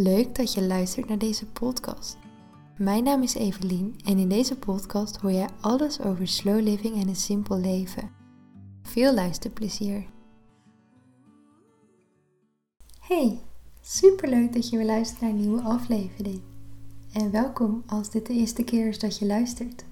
Leuk 0.00 0.34
dat 0.34 0.52
je 0.52 0.62
luistert 0.62 1.08
naar 1.08 1.18
deze 1.18 1.46
podcast. 1.46 2.16
Mijn 2.76 3.04
naam 3.04 3.22
is 3.22 3.34
Evelien 3.34 3.94
en 4.04 4.18
in 4.18 4.28
deze 4.28 4.58
podcast 4.58 5.16
hoor 5.16 5.32
jij 5.32 5.48
alles 5.60 6.00
over 6.00 6.28
slow 6.28 6.60
living 6.60 6.94
en 7.02 7.08
een 7.08 7.16
simpel 7.16 7.58
leven. 7.58 8.10
Veel 8.82 9.14
luisterplezier. 9.14 10.06
Hey, 12.98 13.40
superleuk 13.80 14.52
dat 14.52 14.68
je 14.68 14.76
weer 14.76 14.86
luistert 14.86 15.20
naar 15.20 15.30
een 15.30 15.40
nieuwe 15.40 15.62
aflevering. 15.62 16.40
En 17.12 17.30
welkom 17.30 17.82
als 17.86 18.10
dit 18.10 18.26
de 18.26 18.32
eerste 18.32 18.64
keer 18.64 18.88
is 18.88 18.98
dat 18.98 19.18
je 19.18 19.26
luistert. 19.26 19.84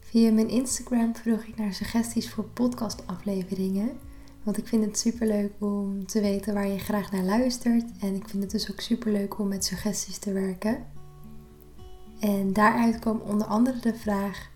Via 0.00 0.32
mijn 0.32 0.48
Instagram 0.48 1.16
vroeg 1.16 1.42
ik 1.42 1.56
naar 1.56 1.72
suggesties 1.72 2.30
voor 2.30 2.44
podcastafleveringen 2.44 3.98
want 4.44 4.58
ik 4.58 4.66
vind 4.66 4.84
het 4.84 4.98
super 4.98 5.26
leuk 5.26 5.52
om 5.58 6.06
te 6.06 6.20
weten 6.20 6.54
waar 6.54 6.68
je 6.68 6.78
graag 6.78 7.12
naar 7.12 7.22
luistert. 7.22 7.84
En 8.00 8.14
ik 8.14 8.28
vind 8.28 8.42
het 8.42 8.52
dus 8.52 8.70
ook 8.70 8.80
super 8.80 9.12
leuk 9.12 9.38
om 9.38 9.48
met 9.48 9.64
suggesties 9.64 10.18
te 10.18 10.32
werken. 10.32 10.84
En 12.20 12.52
daaruit 12.52 12.98
kwam 12.98 13.20
onder 13.20 13.46
andere 13.46 13.80
de 13.80 13.94
vraag: 13.94 14.50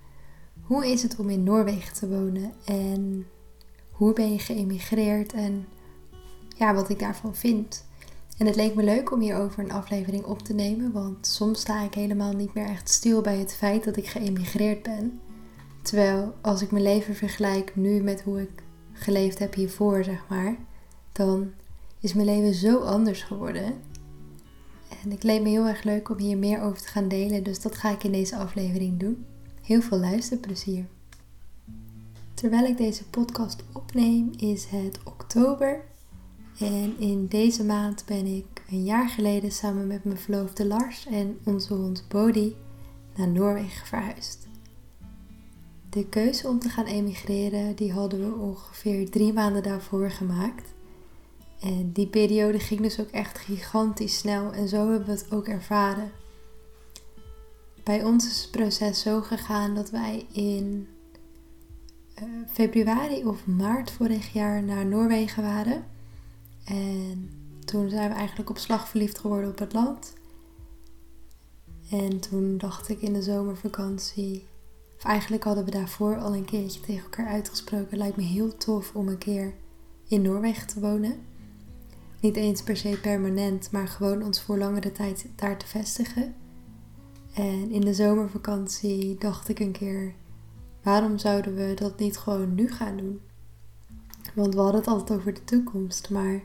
hoe 0.62 0.86
is 0.86 1.02
het 1.02 1.16
om 1.18 1.30
in 1.30 1.42
Noorwegen 1.42 1.94
te 1.94 2.08
wonen? 2.08 2.52
En 2.64 3.27
hoe 3.90 4.12
ben 4.12 4.32
je 4.32 4.38
geëmigreerd? 4.38 5.32
En 5.32 5.66
ja, 6.56 6.74
wat 6.74 6.88
ik 6.88 6.98
daarvan 6.98 7.34
vind. 7.34 7.86
En 8.38 8.46
het 8.46 8.56
leek 8.56 8.74
me 8.74 8.82
leuk 8.82 9.12
om 9.12 9.20
hierover 9.20 9.64
een 9.64 9.72
aflevering 9.72 10.24
op 10.24 10.42
te 10.42 10.55
nemen, 10.55 10.92
want 10.92 11.27
soms 11.27 11.60
sta 11.60 11.82
ik 11.82 11.94
helemaal 11.94 12.32
niet 12.32 12.55
meer 12.55 12.66
echt 12.66 12.88
stil 12.88 13.20
bij 13.20 13.38
het 13.38 13.55
feit 13.55 13.84
dat 13.84 13.96
ik 13.96 14.06
geëmigreerd 14.06 14.82
ben. 14.82 15.20
Terwijl 15.82 16.34
als 16.41 16.62
ik 16.62 16.70
mijn 16.70 16.82
leven 16.82 17.14
vergelijk 17.14 17.77
nu 17.77 18.02
met 18.02 18.22
hoe 18.22 18.41
ik 18.41 18.62
geleefd 18.98 19.38
heb 19.38 19.54
hiervoor, 19.54 20.04
zeg 20.04 20.24
maar, 20.28 20.56
dan 21.12 21.52
is 22.00 22.12
mijn 22.14 22.26
leven 22.26 22.54
zo 22.54 22.78
anders 22.78 23.22
geworden. 23.22 23.74
En 25.02 25.12
ik 25.12 25.22
leek 25.22 25.42
me 25.42 25.48
heel 25.48 25.66
erg 25.66 25.82
leuk 25.82 26.08
om 26.08 26.18
hier 26.18 26.38
meer 26.38 26.60
over 26.60 26.82
te 26.82 26.88
gaan 26.88 27.08
delen, 27.08 27.42
dus 27.42 27.60
dat 27.60 27.76
ga 27.76 27.90
ik 27.90 28.04
in 28.04 28.12
deze 28.12 28.36
aflevering 28.36 28.98
doen. 28.98 29.27
Heel 29.62 29.80
veel 29.80 29.98
luisterplezier. 29.98 30.86
Terwijl 32.34 32.64
ik 32.64 32.77
deze 32.77 33.05
podcast 33.05 33.64
opneem, 33.72 34.30
is 34.36 34.66
het 34.66 34.98
oktober. 35.05 35.84
En 36.58 36.98
in 36.98 37.27
deze 37.27 37.64
maand 37.64 38.05
ben 38.06 38.27
ik 38.27 38.62
een 38.70 38.84
jaar 38.84 39.08
geleden 39.08 39.52
samen 39.52 39.86
met 39.86 40.05
mijn 40.05 40.18
verloofde 40.18 40.66
Lars 40.66 41.06
en 41.06 41.38
onze 41.44 41.74
hond 41.74 42.05
Bodhi 42.08 42.55
naar 43.16 43.28
Noorwegen 43.28 43.86
verhuisd. 43.86 44.46
De 45.91 46.06
keuze 46.08 46.48
om 46.48 46.58
te 46.58 46.69
gaan 46.69 46.86
emigreren, 46.86 47.75
die 47.75 47.92
hadden 47.92 48.20
we 48.20 48.41
ongeveer 48.41 49.11
drie 49.11 49.33
maanden 49.33 49.62
daarvoor 49.62 50.11
gemaakt. 50.11 50.75
En 51.61 51.92
die 51.92 52.06
periode 52.06 52.58
ging 52.58 52.80
dus 52.80 53.00
ook 53.00 53.11
echt 53.11 53.39
gigantisch 53.39 54.19
snel 54.19 54.53
en 54.53 54.69
zo 54.69 54.77
hebben 54.77 55.06
we 55.06 55.12
het 55.12 55.33
ook 55.33 55.47
ervaren. 55.47 56.11
Bij 57.83 58.05
ons 58.05 58.27
is 58.27 58.42
het 58.42 58.50
proces 58.50 59.00
zo 59.00 59.20
gegaan 59.20 59.75
dat 59.75 59.91
wij 59.91 60.27
in 60.33 60.89
uh, 62.23 62.25
februari 62.52 63.25
of 63.25 63.47
maart 63.47 63.91
vorig 63.91 64.33
jaar 64.33 64.62
naar 64.62 64.86
Noorwegen 64.86 65.42
waren. 65.42 65.84
En 66.64 67.30
toen 67.64 67.89
zijn 67.89 68.08
we 68.08 68.14
eigenlijk 68.14 68.50
op 68.50 68.58
slag 68.58 68.89
verliefd 68.89 69.19
geworden 69.19 69.50
op 69.50 69.58
het 69.58 69.73
land. 69.73 70.12
En 71.91 72.20
toen 72.20 72.58
dacht 72.58 72.89
ik 72.89 73.00
in 73.00 73.12
de 73.12 73.23
zomervakantie, 73.23 74.47
of 74.98 75.04
eigenlijk 75.04 75.44
hadden 75.44 75.64
we 75.64 75.70
daarvoor 75.70 76.16
al 76.16 76.34
een 76.34 76.44
keertje 76.44 76.80
tegen 76.80 77.02
elkaar 77.02 77.27
uitgesproken. 77.27 77.98
Lijkt 77.98 78.16
me 78.16 78.22
heel 78.22 78.56
tof 78.56 78.94
om 78.94 79.08
een 79.08 79.18
keer 79.18 79.55
in 80.08 80.22
Noorwegen 80.22 80.66
te 80.66 80.80
wonen. 80.80 81.16
Niet 82.20 82.36
eens 82.36 82.62
per 82.62 82.77
se 82.77 82.98
permanent, 83.02 83.70
maar 83.70 83.88
gewoon 83.88 84.22
ons 84.22 84.40
voor 84.40 84.58
langere 84.58 84.92
tijd 84.92 85.27
daar 85.36 85.58
te 85.58 85.66
vestigen. 85.66 86.34
En 87.34 87.70
in 87.70 87.80
de 87.80 87.94
zomervakantie 87.94 89.18
dacht 89.18 89.48
ik 89.48 89.58
een 89.58 89.72
keer: 89.72 90.14
waarom 90.82 91.18
zouden 91.18 91.55
we 91.55 91.74
dat 91.74 91.98
niet 91.98 92.18
gewoon 92.18 92.55
nu 92.55 92.70
gaan 92.70 92.96
doen? 92.96 93.20
Want 94.34 94.55
we 94.55 94.61
hadden 94.61 94.80
het 94.80 94.90
altijd 94.90 95.18
over 95.18 95.34
de 95.34 95.44
toekomst, 95.44 96.11
maar 96.11 96.42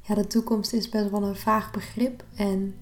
ja, 0.00 0.14
de 0.14 0.26
toekomst 0.26 0.72
is 0.72 0.88
best 0.88 1.10
wel 1.10 1.22
een 1.22 1.36
vaag 1.36 1.70
begrip. 1.70 2.24
En 2.34 2.74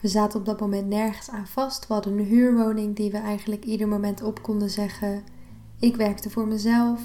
we 0.00 0.08
zaten 0.08 0.38
op 0.38 0.46
dat 0.46 0.60
moment 0.60 0.88
nergens 0.88 1.30
aan 1.30 1.46
vast. 1.46 1.86
We 1.86 1.92
hadden 1.92 2.18
een 2.18 2.24
huurwoning 2.24 2.96
die 2.96 3.10
we 3.10 3.18
eigenlijk 3.18 3.64
ieder 3.64 3.88
moment 3.88 4.22
op 4.22 4.42
konden 4.42 4.70
zeggen. 4.70 5.24
Ik 5.78 5.96
werkte 5.96 6.30
voor 6.30 6.46
mezelf. 6.46 7.00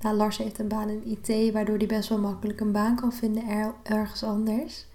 Nou, 0.00 0.16
Lars 0.16 0.38
heeft 0.38 0.58
een 0.58 0.68
baan 0.68 0.88
in 0.88 1.06
IT, 1.06 1.52
waardoor 1.52 1.76
hij 1.76 1.86
best 1.86 2.08
wel 2.08 2.18
makkelijk 2.18 2.60
een 2.60 2.72
baan 2.72 2.96
kan 2.96 3.12
vinden 3.12 3.42
ergens 3.82 4.22
anders. 4.22 4.86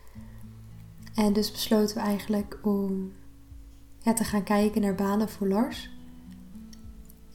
En 1.16 1.34
dus 1.34 1.52
besloten 1.52 1.96
we 1.96 2.02
eigenlijk 2.02 2.60
om 2.62 3.12
ja, 4.00 4.14
te 4.14 4.24
gaan 4.24 4.44
kijken 4.44 4.82
naar 4.82 4.96
banen 4.96 5.30
voor 5.30 5.48
Lars. 5.48 5.92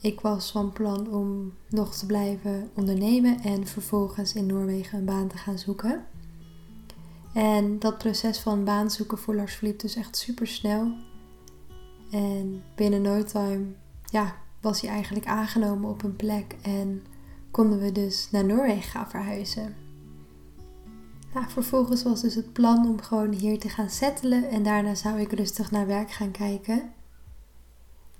Ik 0.00 0.20
was 0.20 0.50
van 0.50 0.72
plan 0.72 1.08
om 1.10 1.52
nog 1.68 1.96
te 1.96 2.06
blijven 2.06 2.70
ondernemen 2.74 3.40
en 3.40 3.66
vervolgens 3.66 4.34
in 4.34 4.46
Noorwegen 4.46 4.98
een 4.98 5.04
baan 5.04 5.28
te 5.28 5.36
gaan 5.36 5.58
zoeken. 5.58 6.06
En 7.38 7.78
dat 7.78 7.98
proces 7.98 8.38
van 8.38 8.64
baan 8.64 8.90
zoeken 8.90 9.18
voor 9.18 9.34
Lars 9.34 9.54
verliep 9.54 9.80
dus 9.80 9.94
echt 9.94 10.16
super 10.16 10.46
snel. 10.46 10.92
En 12.10 12.62
binnen 12.74 13.02
no 13.02 13.22
time 13.22 13.64
ja, 14.04 14.36
was 14.60 14.80
hij 14.80 14.90
eigenlijk 14.90 15.26
aangenomen 15.26 15.90
op 15.90 16.02
een 16.02 16.16
plek 16.16 16.56
en 16.62 17.02
konden 17.50 17.80
we 17.80 17.92
dus 17.92 18.28
naar 18.30 18.44
Noorwegen 18.44 18.90
gaan 18.90 19.10
verhuizen. 19.10 19.76
Nou, 21.34 21.46
vervolgens 21.48 22.02
was 22.02 22.20
dus 22.20 22.34
het 22.34 22.52
plan 22.52 22.86
om 22.88 23.00
gewoon 23.02 23.32
hier 23.32 23.58
te 23.58 23.68
gaan 23.68 23.90
settelen 23.90 24.50
en 24.50 24.62
daarna 24.62 24.94
zou 24.94 25.20
ik 25.20 25.32
rustig 25.32 25.70
naar 25.70 25.86
werk 25.86 26.10
gaan 26.10 26.30
kijken. 26.30 26.92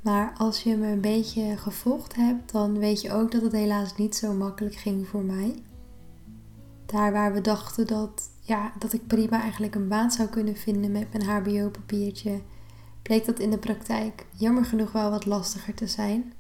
Maar 0.01 0.35
als 0.37 0.63
je 0.63 0.77
me 0.77 0.87
een 0.87 1.01
beetje 1.01 1.57
gevolgd 1.57 2.15
hebt, 2.15 2.53
dan 2.53 2.79
weet 2.79 3.01
je 3.01 3.13
ook 3.13 3.33
dat 3.33 3.43
het 3.43 3.53
helaas 3.53 3.97
niet 3.97 4.17
zo 4.17 4.33
makkelijk 4.33 4.75
ging 4.75 5.09
voor 5.09 5.23
mij. 5.23 5.63
Daar 6.93 7.13
waar 7.13 7.33
we 7.33 7.41
dachten 7.41 7.87
dat 7.87 8.31
ja, 8.41 8.73
dat 8.79 8.93
ik 8.93 9.07
prima 9.07 9.41
eigenlijk 9.41 9.75
een 9.75 9.89
baan 9.89 10.11
zou 10.11 10.29
kunnen 10.29 10.57
vinden 10.57 10.93
met 10.93 11.13
mijn 11.13 11.25
HBO-papiertje, 11.25 12.41
bleek 13.03 13.25
dat 13.25 13.39
in 13.39 13.51
de 13.51 13.59
praktijk 13.59 14.27
jammer 14.33 14.65
genoeg 14.65 14.93
wel 14.93 15.11
wat 15.11 15.27
lastiger 15.27 15.75
te 15.75 15.87
zijn. 15.87 16.33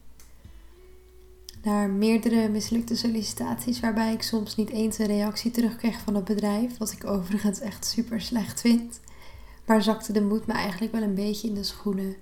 Naar 1.62 1.90
meerdere 1.90 2.48
mislukte 2.48 2.96
sollicitaties, 2.96 3.80
waarbij 3.80 4.12
ik 4.12 4.22
soms 4.22 4.56
niet 4.56 4.68
eens 4.68 4.98
een 4.98 5.06
reactie 5.06 5.50
terugkreeg 5.50 6.00
van 6.00 6.14
het 6.14 6.24
bedrijf, 6.24 6.78
wat 6.78 6.92
ik 6.92 7.06
overigens 7.06 7.60
echt 7.60 7.86
super 7.86 8.20
slecht 8.20 8.60
vind. 8.60 9.00
Maar 9.66 9.82
zakte 9.82 10.12
de 10.12 10.22
moed 10.22 10.46
me 10.46 10.52
eigenlijk 10.52 10.92
wel 10.92 11.02
een 11.02 11.14
beetje 11.14 11.48
in 11.48 11.54
de 11.54 11.62
schoenen. 11.64 12.16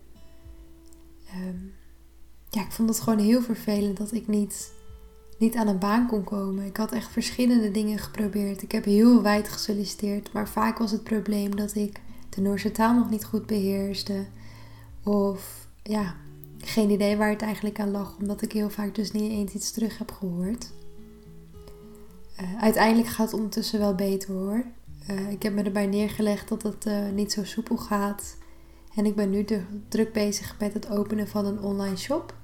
Ehm, 1.29 1.59
ja, 2.51 2.61
ik 2.63 2.73
vond 2.73 2.89
het 2.89 3.01
gewoon 3.01 3.19
heel 3.19 3.43
vervelend 3.43 3.97
dat 3.97 4.13
ik 4.13 4.27
niet 4.27 4.73
niet 5.39 5.57
aan 5.57 5.69
een 5.69 5.79
baan 5.79 6.07
kon 6.07 6.25
komen. 6.25 6.65
Ik 6.65 6.77
had 6.77 6.93
echt 6.93 7.11
verschillende 7.11 7.71
dingen 7.71 7.99
geprobeerd. 7.99 8.63
Ik 8.63 8.73
heb 8.73 8.85
heel 8.85 9.23
wijd 9.23 9.49
gesolliciteerd, 9.49 10.33
maar 10.33 10.49
vaak 10.49 10.79
was 10.79 10.91
het 10.91 11.05
probleem 11.05 11.57
dat 11.57 11.75
ik 11.75 12.01
de 12.29 12.41
Noorse 12.41 12.71
taal 12.71 12.95
nog 12.95 13.11
niet 13.11 13.25
goed 13.25 13.47
beheerste. 13.47 14.27
Of 15.03 15.69
ja, 15.83 16.15
geen 16.59 16.91
idee 16.91 17.17
waar 17.17 17.31
het 17.31 17.43
eigenlijk 17.43 17.81
aan 17.81 17.91
lag, 17.91 18.17
omdat 18.21 18.43
ik 18.43 18.53
heel 18.53 18.71
vaak 18.71 18.95
dus 18.95 19.13
niet 19.13 19.31
eens 19.31 19.53
iets 19.53 19.71
terug 19.71 19.99
heb 19.99 20.13
gehoord. 20.13 20.73
Uh, 22.41 22.63
uiteindelijk 22.63 23.09
gaat 23.09 23.27
het 23.31 23.35
ondertussen 23.35 23.79
wel 23.79 23.95
beter 23.95 24.35
hoor. 24.35 24.65
Uh, 25.11 25.31
ik 25.31 25.43
heb 25.43 25.55
me 25.55 25.63
erbij 25.63 25.87
neergelegd 25.87 26.49
dat 26.49 26.63
het 26.63 26.87
uh, 26.87 27.11
niet 27.15 27.33
zo 27.33 27.45
soepel 27.45 27.77
gaat. 27.77 28.37
En 28.95 29.07
ik 29.07 29.15
ben 29.15 29.31
nu 29.31 29.45
druk 29.89 30.13
bezig 30.13 30.57
met 30.59 30.75
het 30.75 30.91
openen 30.91 31.29
van 31.29 31.47
een 31.47 31.61
online 31.61 31.97
shop. 31.97 32.35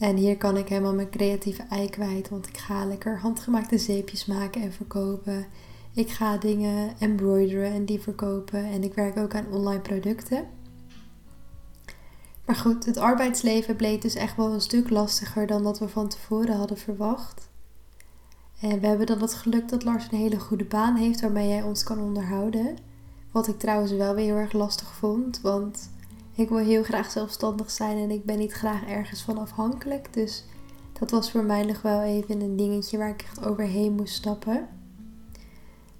En 0.00 0.16
hier 0.16 0.36
kan 0.36 0.56
ik 0.56 0.68
helemaal 0.68 0.94
mijn 0.94 1.10
creatieve 1.10 1.62
ei 1.62 1.90
kwijt, 1.90 2.28
want 2.28 2.46
ik 2.46 2.56
ga 2.56 2.84
lekker 2.84 3.18
handgemaakte 3.18 3.78
zeepjes 3.78 4.26
maken 4.26 4.62
en 4.62 4.72
verkopen. 4.72 5.46
Ik 5.94 6.10
ga 6.10 6.36
dingen 6.36 6.94
embroideren 6.98 7.72
en 7.72 7.84
die 7.84 8.00
verkopen. 8.00 8.64
En 8.64 8.82
ik 8.82 8.94
werk 8.94 9.16
ook 9.16 9.34
aan 9.34 9.52
online 9.52 9.80
producten. 9.80 10.46
Maar 12.46 12.56
goed, 12.56 12.84
het 12.84 12.96
arbeidsleven 12.96 13.76
bleek 13.76 14.02
dus 14.02 14.14
echt 14.14 14.36
wel 14.36 14.52
een 14.52 14.60
stuk 14.60 14.90
lastiger 14.90 15.46
dan 15.46 15.62
dat 15.62 15.78
we 15.78 15.88
van 15.88 16.08
tevoren 16.08 16.56
hadden 16.56 16.78
verwacht. 16.78 17.48
En 18.60 18.80
we 18.80 18.86
hebben 18.86 19.06
dan 19.06 19.20
het 19.20 19.34
geluk 19.34 19.68
dat 19.68 19.84
Lars 19.84 20.08
een 20.10 20.18
hele 20.18 20.38
goede 20.38 20.64
baan 20.64 20.96
heeft 20.96 21.20
waarmee 21.20 21.50
hij 21.50 21.62
ons 21.62 21.82
kan 21.82 21.98
onderhouden. 21.98 22.76
Wat 23.32 23.48
ik 23.48 23.58
trouwens 23.58 23.92
wel 23.92 24.14
weer 24.14 24.24
heel 24.24 24.36
erg 24.36 24.52
lastig 24.52 24.94
vond, 24.94 25.40
want 25.40 25.90
ik 26.40 26.48
wil 26.48 26.58
heel 26.58 26.82
graag 26.82 27.10
zelfstandig 27.10 27.70
zijn 27.70 27.98
en 27.98 28.10
ik 28.10 28.24
ben 28.24 28.38
niet 28.38 28.52
graag 28.52 28.86
ergens 28.86 29.22
van 29.22 29.38
afhankelijk. 29.38 30.12
Dus 30.12 30.44
dat 30.98 31.10
was 31.10 31.30
voor 31.30 31.44
mij 31.44 31.64
nog 31.64 31.82
wel 31.82 32.02
even 32.02 32.40
een 32.40 32.56
dingetje 32.56 32.98
waar 32.98 33.08
ik 33.08 33.22
echt 33.22 33.44
overheen 33.44 33.92
moest 33.92 34.14
stappen. 34.14 34.68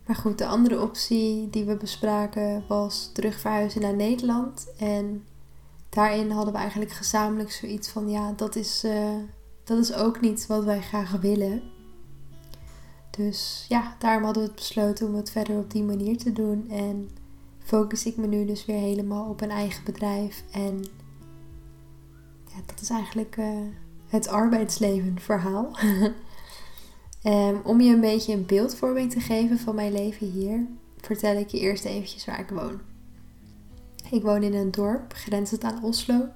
Maar 0.07 0.17
goed, 0.17 0.39
de 0.39 0.47
andere 0.47 0.81
optie 0.81 1.51
die 1.51 1.65
we 1.65 1.77
bespraken 1.77 2.65
was 2.69 3.11
terug 3.13 3.41
verhuizen 3.41 3.81
naar 3.81 3.95
Nederland. 3.95 4.67
En 4.79 5.25
daarin 5.89 6.31
hadden 6.31 6.53
we 6.53 6.59
eigenlijk 6.59 6.91
gezamenlijk 6.91 7.51
zoiets 7.51 7.89
van: 7.89 8.09
ja, 8.09 8.33
dat 8.33 8.57
is, 8.57 8.85
uh, 8.85 9.17
dat 9.65 9.79
is 9.79 9.95
ook 9.95 10.21
niet 10.21 10.47
wat 10.47 10.65
wij 10.65 10.81
graag 10.81 11.11
willen. 11.11 11.63
Dus 13.11 13.65
ja, 13.69 13.97
daarom 13.99 14.25
hadden 14.25 14.43
we 14.43 14.49
het 14.49 14.59
besloten 14.59 15.07
om 15.07 15.15
het 15.15 15.31
verder 15.31 15.59
op 15.59 15.71
die 15.71 15.83
manier 15.83 16.19
te 16.19 16.33
doen. 16.33 16.71
En 16.71 17.11
focus 17.71 18.07
ik 18.07 18.17
me 18.17 18.27
nu 18.27 18.45
dus 18.45 18.67
weer 18.67 18.79
helemaal 18.79 19.29
op 19.29 19.41
een 19.41 19.51
eigen 19.51 19.85
bedrijf. 19.85 20.45
En 20.51 20.85
ja, 22.47 22.61
dat 22.67 22.81
is 22.81 22.91
eigenlijk 22.91 23.37
uh, 23.37 23.59
het 24.07 24.29
arbeidsleven 24.29 25.21
verhaal. 25.21 25.79
um, 27.25 27.61
om 27.71 27.81
je 27.81 27.95
een 27.95 28.01
beetje 28.01 28.33
een 28.33 28.47
beeldvorming 28.47 29.11
te 29.11 29.21
geven 29.21 29.59
van 29.59 29.75
mijn 29.75 29.93
leven 29.93 30.31
hier, 30.31 30.67
vertel 31.01 31.37
ik 31.37 31.49
je 31.49 31.59
eerst 31.59 31.85
eventjes 31.85 32.25
waar 32.25 32.41
ik 32.41 32.51
woon. 32.51 32.81
Ik 34.11 34.23
woon 34.23 34.43
in 34.43 34.55
een 34.55 34.71
dorp 34.71 35.13
grenzend 35.13 35.65
aan 35.65 35.85
Oslo. 35.85 36.29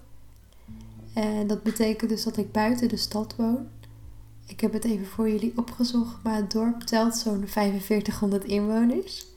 En 1.15 1.47
dat 1.47 1.63
betekent 1.63 2.11
dus 2.11 2.25
dat 2.25 2.37
ik 2.37 2.53
buiten 2.53 2.89
de 2.89 2.97
stad 2.97 3.37
woon. 3.37 3.69
Ik 4.47 4.61
heb 4.61 4.73
het 4.73 4.85
even 4.85 5.07
voor 5.07 5.31
jullie 5.31 5.53
opgezocht, 5.57 6.23
maar 6.23 6.37
het 6.37 6.51
dorp 6.51 6.81
telt 6.81 7.17
zo'n 7.17 7.47
4500 7.47 8.45
inwoners. 8.45 9.34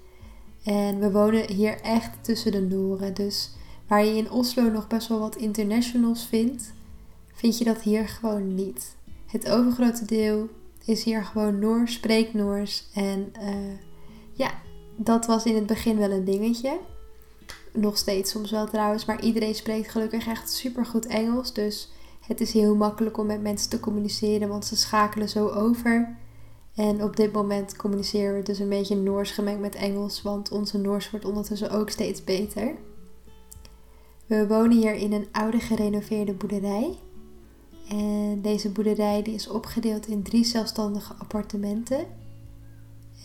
En 0.68 1.00
we 1.00 1.12
wonen 1.12 1.52
hier 1.52 1.82
echt 1.82 2.24
tussen 2.24 2.52
de 2.52 2.62
Noren. 2.62 3.14
Dus 3.14 3.52
waar 3.88 4.06
je 4.06 4.18
in 4.18 4.32
Oslo 4.32 4.64
nog 4.70 4.88
best 4.88 5.08
wel 5.08 5.20
wat 5.20 5.36
internationals 5.36 6.26
vindt, 6.26 6.74
vind 7.34 7.58
je 7.58 7.64
dat 7.64 7.82
hier 7.82 8.08
gewoon 8.08 8.56
niet. 8.56 8.96
Het 9.26 9.50
overgrote 9.50 10.06
deel 10.06 10.50
is 10.86 11.04
hier 11.04 11.24
gewoon 11.24 11.60
Noors, 11.60 11.94
spreekt 11.94 12.34
Noors. 12.34 12.88
En 12.94 13.34
uh, 13.42 13.78
ja, 14.34 14.52
dat 14.96 15.26
was 15.26 15.44
in 15.46 15.56
het 15.56 15.66
begin 15.66 15.98
wel 15.98 16.12
een 16.12 16.26
dingetje. 16.26 16.80
Nog 17.74 17.98
steeds 17.98 18.32
soms 18.32 18.52
wel 18.52 18.68
trouwens, 18.68 19.06
maar 19.06 19.22
iedereen 19.22 19.56
spreekt 19.56 19.90
gelukkig 19.90 20.28
echt 20.28 20.52
super 20.52 20.86
goed 20.86 21.06
Engels. 21.06 21.54
Dus 21.54 21.92
het 22.28 22.42
is 22.42 22.52
heel 22.54 22.76
makkelijk 22.76 23.18
om 23.18 23.26
met 23.26 23.42
mensen 23.42 23.70
te 23.70 23.80
communiceren, 23.80 24.48
want 24.48 24.66
ze 24.66 24.76
schakelen 24.76 25.30
zo 25.30 25.48
over. 25.48 26.18
En 26.78 27.04
op 27.04 27.16
dit 27.16 27.32
moment 27.34 27.76
communiceren 27.76 28.36
we 28.36 28.44
dus 28.44 28.60
een 28.60 28.70
beetje 28.70 28.96
Noors 28.96 29.32
gemengd 29.32 29.62
met 29.62 29.76
Engels, 29.76 30.22
want 30.22 30.52
onze 30.52 30.78
Noors 30.78 31.10
wordt 31.10 31.26
ondertussen 31.26 31.70
ook 31.70 31.90
steeds 31.90 32.24
beter. 32.24 32.76
We 34.26 34.48
wonen 34.48 34.78
hier 34.78 34.94
in 34.94 35.14
een 35.14 35.28
oude 35.32 35.60
gerenoveerde 35.60 36.34
boerderij. 36.34 36.98
En 37.90 38.42
deze 38.42 38.70
boerderij 38.70 39.22
die 39.22 39.34
is 39.34 39.48
opgedeeld 39.48 40.08
in 40.08 40.24
drie 40.24 40.44
zelfstandige 40.44 41.14
appartementen. 41.14 42.06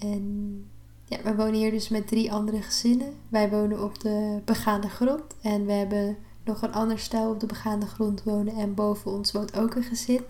En 0.00 0.64
ja, 1.04 1.22
we 1.22 1.34
wonen 1.34 1.54
hier 1.54 1.70
dus 1.70 1.88
met 1.88 2.08
drie 2.08 2.32
andere 2.32 2.62
gezinnen. 2.62 3.14
Wij 3.28 3.50
wonen 3.50 3.84
op 3.84 4.00
de 4.00 4.40
begaande 4.44 4.88
grond 4.88 5.22
en 5.40 5.66
we 5.66 5.72
hebben 5.72 6.16
nog 6.44 6.62
een 6.62 6.72
ander 6.72 6.98
stel 6.98 7.30
op 7.30 7.40
de 7.40 7.46
begaande 7.46 7.86
grond 7.86 8.22
wonen 8.22 8.54
en 8.54 8.74
boven 8.74 9.10
ons 9.10 9.32
woont 9.32 9.56
ook 9.58 9.74
een 9.74 9.82
gezin. 9.82 10.22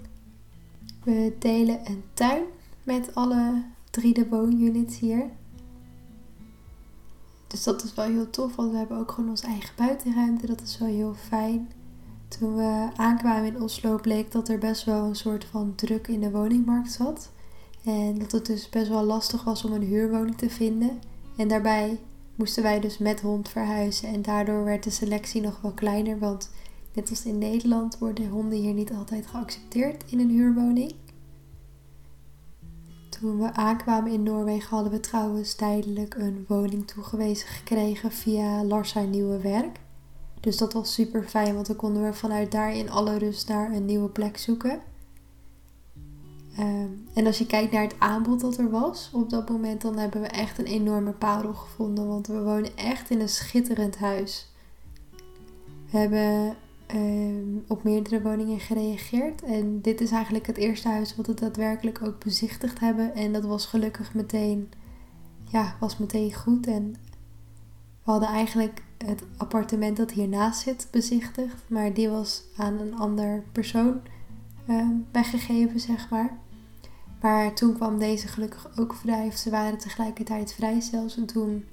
We 1.05 1.37
delen 1.39 1.81
een 1.85 2.03
tuin 2.15 2.43
met 2.83 3.15
alle 3.15 3.63
drie 3.91 4.15
de 4.15 4.29
woonunits 4.29 4.99
hier. 4.99 5.31
Dus 7.47 7.63
dat 7.63 7.83
is 7.83 7.95
wel 7.95 8.05
heel 8.05 8.31
tof, 8.31 8.57
want 8.57 8.71
we 8.71 8.77
hebben 8.77 8.99
ook 8.99 9.11
gewoon 9.11 9.31
onze 9.31 9.47
eigen 9.47 9.75
buitenruimte. 9.77 10.47
Dat 10.47 10.61
is 10.61 10.79
wel 10.79 10.89
heel 10.89 11.15
fijn. 11.15 11.71
Toen 12.29 12.55
we 12.55 12.89
aankwamen 12.97 13.45
in 13.45 13.63
Oslo 13.63 13.97
bleek 13.97 14.33
dat 14.33 14.49
er 14.49 14.59
best 14.59 14.85
wel 14.85 15.05
een 15.05 15.17
soort 15.17 15.45
van 15.45 15.75
druk 15.75 16.09
in 16.09 16.21
de 16.21 16.31
woningmarkt 16.31 16.93
zat. 16.93 17.31
En 17.85 18.19
dat 18.19 18.33
het 18.33 18.47
dus 18.47 18.69
best 18.69 18.89
wel 18.89 19.05
lastig 19.05 19.45
was 19.45 19.65
om 19.65 19.73
een 19.73 19.83
huurwoning 19.83 20.37
te 20.37 20.51
vinden. 20.51 21.01
En 21.37 21.49
daarbij 21.49 21.99
moesten 22.35 22.63
wij 22.63 22.81
dus 22.81 22.99
met 22.99 23.21
hond 23.21 23.49
verhuizen. 23.49 24.09
En 24.09 24.23
daardoor 24.23 24.65
werd 24.65 24.85
de 24.85 24.91
selectie 24.91 25.41
nog 25.41 25.61
wel 25.61 25.73
kleiner. 25.73 26.19
Want 26.19 26.51
net 26.93 27.11
als 27.11 27.25
in 27.25 27.39
Nederland 27.39 27.99
worden 27.99 28.29
honden 28.29 28.59
hier 28.59 28.75
niet 28.75 28.93
altijd 28.93 29.27
geaccepteerd 29.27 30.05
in 30.07 30.21
een 30.21 30.31
huurwoning. 30.31 30.95
Toen 33.23 33.39
we 33.39 33.53
aankwamen 33.53 34.13
in 34.13 34.23
Noorwegen 34.23 34.69
hadden 34.69 34.93
we 34.93 35.01
trouwens 35.01 35.55
tijdelijk 35.55 36.15
een 36.15 36.45
woning 36.49 36.87
toegewezen 36.87 37.49
gekregen 37.49 38.13
via 38.13 38.65
Larsa 38.65 39.01
Nieuwe 39.01 39.41
Werk. 39.41 39.81
Dus 40.41 40.57
dat 40.57 40.73
was 40.73 40.95
super 40.95 41.23
fijn, 41.23 41.55
want 41.55 41.67
dan 41.67 41.77
konden 41.77 42.03
we 42.03 42.13
vanuit 42.13 42.53
daar 42.53 42.75
in 42.75 42.91
alle 42.91 43.19
rust 43.19 43.49
naar 43.49 43.73
een 43.73 43.85
nieuwe 43.85 44.09
plek 44.09 44.39
zoeken. 44.39 44.81
Ehm, 46.57 46.89
en 47.15 47.27
als 47.27 47.39
je 47.39 47.47
kijkt 47.47 47.73
naar 47.73 47.83
het 47.83 47.95
aanbod 47.99 48.41
dat 48.41 48.57
er 48.57 48.71
was 48.71 49.11
op 49.13 49.31
dat 49.31 49.49
moment, 49.49 49.83
dan 49.83 49.99
hebben 49.99 50.21
we 50.21 50.29
echt 50.29 50.59
een 50.59 50.67
enorme 50.67 51.13
parel 51.13 51.55
gevonden. 51.55 52.07
Want 52.07 52.27
we 52.27 52.43
wonen 52.43 52.77
echt 52.77 53.11
in 53.11 53.21
een 53.21 53.29
schitterend 53.29 53.97
huis. 53.97 54.53
We 55.91 55.99
hebben 55.99 56.57
ehm, 56.93 57.57
op 57.69 57.83
meerdere 57.85 58.23
woningen 58.23 58.61
gereageerd. 58.61 59.43
En 59.43 59.81
dit 59.81 60.01
is 60.01 60.11
eigenlijk 60.11 60.47
het 60.47 60.57
eerste 60.57 60.89
huis 60.89 61.17
wat 61.17 61.27
we 61.27 61.35
daadwerkelijk 61.35 62.03
ook 62.03 62.25
bezichtigd 62.25 62.81
hebben. 62.81 63.15
En 63.15 63.33
dat 63.33 63.45
was 63.45 63.67
gelukkig 63.67 64.15
meteen, 64.15 64.71
ja, 65.45 65.77
was 65.81 65.99
meteen 65.99 66.35
goed. 66.35 66.67
En 66.67 66.95
we 68.05 68.11
hadden 68.11 68.29
eigenlijk 68.29 68.83
het 68.99 69.23
appartement 69.37 69.97
dat 69.97 70.11
hiernaast 70.11 70.61
zit 70.61 70.89
bezichtigd. 70.91 71.65
Maar 71.67 71.95
die 71.95 72.09
was 72.09 72.43
aan 72.57 72.79
een 72.79 72.99
ander 72.99 73.45
persoon 73.53 74.01
Ehm, 74.67 74.95
weggegeven, 75.13 75.81
zeg 75.81 76.11
maar. 76.11 76.39
Maar 77.21 77.55
toen 77.55 77.75
kwam 77.75 77.99
deze 77.99 78.29
gelukkig 78.29 78.79
ook 78.79 78.95
vrij, 78.95 79.27
of 79.27 79.37
ze 79.37 79.51
waren 79.51 79.79
tegelijkertijd 79.79 80.53
vrij 80.53 80.81
zelfs. 80.81 81.17
En 81.17 81.27
toen 81.27 81.65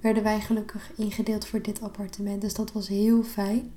werden 0.00 0.22
wij 0.22 0.40
gelukkig 0.40 0.92
ingedeeld 0.96 1.46
voor 1.46 1.62
dit 1.62 1.82
appartement. 1.82 2.40
Dus 2.40 2.54
dat 2.54 2.72
was 2.72 2.88
heel 2.88 3.22
fijn. 3.22 3.72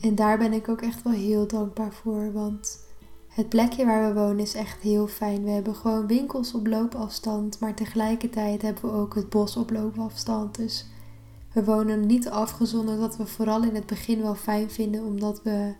En 0.00 0.14
daar 0.14 0.38
ben 0.38 0.52
ik 0.52 0.68
ook 0.68 0.80
echt 0.80 1.02
wel 1.02 1.12
heel 1.12 1.46
dankbaar 1.46 1.92
voor. 1.92 2.32
Want 2.32 2.88
het 3.28 3.48
plekje 3.48 3.84
waar 3.84 4.14
we 4.14 4.20
wonen 4.20 4.38
is 4.38 4.54
echt 4.54 4.80
heel 4.80 5.06
fijn. 5.06 5.44
We 5.44 5.50
hebben 5.50 5.74
gewoon 5.74 6.06
winkels 6.06 6.54
op 6.54 6.66
loopafstand. 6.66 7.60
Maar 7.60 7.74
tegelijkertijd 7.74 8.62
hebben 8.62 8.82
we 8.82 8.96
ook 8.96 9.14
het 9.14 9.28
bos 9.28 9.56
op 9.56 9.70
loopafstand. 9.70 10.54
Dus 10.54 10.86
we 11.52 11.64
wonen 11.64 12.06
niet 12.06 12.28
afgezonderd. 12.28 13.00
Dat 13.00 13.16
we 13.16 13.26
vooral 13.26 13.62
in 13.62 13.74
het 13.74 13.86
begin 13.86 14.22
wel 14.22 14.34
fijn 14.34 14.70
vinden. 14.70 15.04
Omdat 15.04 15.42
we 15.42 15.74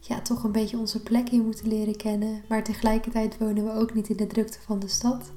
ja, 0.00 0.20
toch 0.20 0.44
een 0.44 0.52
beetje 0.52 0.78
onze 0.78 1.02
plek 1.02 1.28
hier 1.28 1.42
moeten 1.42 1.68
leren 1.68 1.96
kennen. 1.96 2.42
Maar 2.48 2.64
tegelijkertijd 2.64 3.38
wonen 3.38 3.64
we 3.64 3.72
ook 3.72 3.94
niet 3.94 4.08
in 4.08 4.16
de 4.16 4.26
drukte 4.26 4.58
van 4.60 4.78
de 4.78 4.88
stad. 4.88 5.32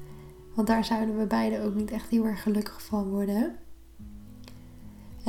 Want 0.53 0.67
daar 0.67 0.85
zouden 0.85 1.17
we 1.17 1.25
beide 1.25 1.61
ook 1.61 1.75
niet 1.75 1.91
echt 1.91 2.09
heel 2.09 2.25
erg 2.25 2.41
gelukkig 2.41 2.83
van 2.83 3.09
worden. 3.09 3.55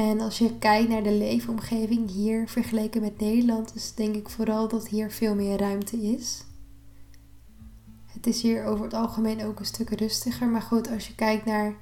En 0.01 0.21
als 0.21 0.39
je 0.39 0.59
kijkt 0.59 0.89
naar 0.89 1.03
de 1.03 1.13
leefomgeving 1.13 2.11
hier 2.11 2.49
vergeleken 2.49 3.01
met 3.01 3.21
Nederland, 3.21 3.75
is 3.75 3.95
denk 3.95 4.15
ik 4.15 4.29
vooral 4.29 4.69
dat 4.69 4.89
hier 4.89 5.11
veel 5.11 5.35
meer 5.35 5.59
ruimte 5.59 5.97
is. 5.97 6.45
Het 8.07 8.27
is 8.27 8.43
hier 8.43 8.65
over 8.65 8.85
het 8.85 8.95
algemeen 8.95 9.45
ook 9.45 9.59
een 9.59 9.65
stuk 9.65 9.91
rustiger. 9.91 10.49
Maar 10.49 10.63
goed, 10.63 10.91
als 10.91 11.07
je 11.07 11.15
kijkt 11.15 11.45
naar 11.45 11.75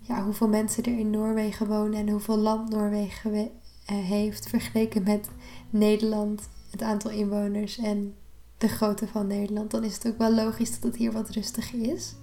ja, 0.00 0.24
hoeveel 0.24 0.48
mensen 0.48 0.84
er 0.84 0.98
in 0.98 1.10
Noorwegen 1.10 1.66
wonen 1.66 1.98
en 1.98 2.08
hoeveel 2.08 2.36
land 2.36 2.70
Noorwegen 2.70 3.32
eh, 3.34 3.50
heeft 3.86 4.48
vergeleken 4.48 5.02
met 5.02 5.28
Nederland 5.70 6.48
het 6.70 6.82
aantal 6.82 7.10
inwoners 7.10 7.78
en 7.78 8.14
de 8.58 8.68
grootte 8.68 9.08
van 9.08 9.26
Nederland, 9.26 9.70
dan 9.70 9.84
is 9.84 9.94
het 9.94 10.06
ook 10.06 10.18
wel 10.18 10.34
logisch 10.34 10.70
dat 10.70 10.82
het 10.82 10.96
hier 10.96 11.12
wat 11.12 11.30
rustiger 11.30 11.92
is. 11.92 12.14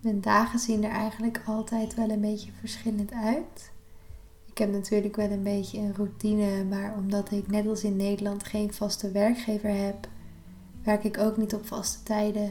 Mijn 0.00 0.20
dagen 0.20 0.58
zien 0.58 0.84
er 0.84 0.90
eigenlijk 0.90 1.42
altijd 1.46 1.94
wel 1.94 2.10
een 2.10 2.20
beetje 2.20 2.52
verschillend 2.60 3.12
uit. 3.12 3.72
Ik 4.54 4.60
heb 4.60 4.72
natuurlijk 4.72 5.16
wel 5.16 5.30
een 5.30 5.42
beetje 5.42 5.78
een 5.78 5.94
routine, 5.94 6.64
maar 6.64 6.94
omdat 6.96 7.30
ik 7.30 7.50
net 7.50 7.66
als 7.66 7.84
in 7.84 7.96
Nederland 7.96 8.44
geen 8.44 8.72
vaste 8.72 9.10
werkgever 9.10 9.70
heb, 9.70 10.08
werk 10.82 11.04
ik 11.04 11.18
ook 11.18 11.36
niet 11.36 11.54
op 11.54 11.66
vaste 11.66 12.02
tijden. 12.02 12.50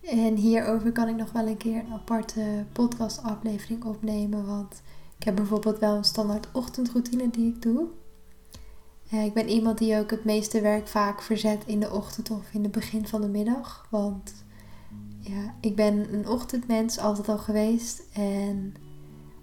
En 0.00 0.34
hierover 0.34 0.92
kan 0.92 1.08
ik 1.08 1.16
nog 1.16 1.32
wel 1.32 1.46
een 1.46 1.56
keer 1.56 1.78
een 1.78 1.92
aparte 1.92 2.64
podcastaflevering 2.72 3.84
opnemen, 3.84 4.46
want 4.46 4.82
ik 5.18 5.24
heb 5.24 5.34
bijvoorbeeld 5.34 5.78
wel 5.78 5.96
een 5.96 6.04
standaard 6.04 6.48
ochtendroutine 6.52 7.30
die 7.30 7.54
ik 7.54 7.62
doe. 7.62 7.86
Ja, 9.02 9.20
ik 9.20 9.34
ben 9.34 9.48
iemand 9.48 9.78
die 9.78 9.98
ook 9.98 10.10
het 10.10 10.24
meeste 10.24 10.60
werk 10.60 10.88
vaak 10.88 11.22
verzet 11.22 11.62
in 11.66 11.80
de 11.80 11.92
ochtend 11.92 12.30
of 12.30 12.52
in 12.52 12.62
het 12.62 12.72
begin 12.72 13.06
van 13.06 13.20
de 13.20 13.28
middag. 13.28 13.86
Want 13.90 14.44
ja, 15.18 15.54
ik 15.60 15.76
ben 15.76 16.14
een 16.14 16.28
ochtendmens 16.28 16.98
altijd 16.98 17.28
al 17.28 17.38
geweest. 17.38 18.02
En 18.12 18.74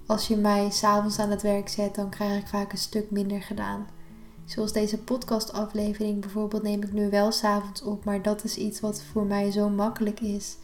als 0.09 0.27
je 0.27 0.37
mij 0.37 0.69
s'avonds 0.69 1.19
aan 1.19 1.29
het 1.29 1.41
werk 1.41 1.69
zet, 1.69 1.95
dan 1.95 2.09
krijg 2.09 2.41
ik 2.41 2.47
vaak 2.47 2.71
een 2.71 2.77
stuk 2.77 3.11
minder 3.11 3.41
gedaan. 3.41 3.87
Zoals 4.45 4.73
deze 4.73 4.97
podcastaflevering 4.97 6.21
bijvoorbeeld 6.21 6.63
neem 6.63 6.83
ik 6.83 6.93
nu 6.93 7.09
wel 7.09 7.31
s'avonds 7.31 7.81
op. 7.81 8.05
Maar 8.05 8.21
dat 8.21 8.43
is 8.43 8.57
iets 8.57 8.79
wat 8.79 9.03
voor 9.03 9.25
mij 9.25 9.51
zo 9.51 9.69
makkelijk 9.69 10.19
is. 10.19 10.57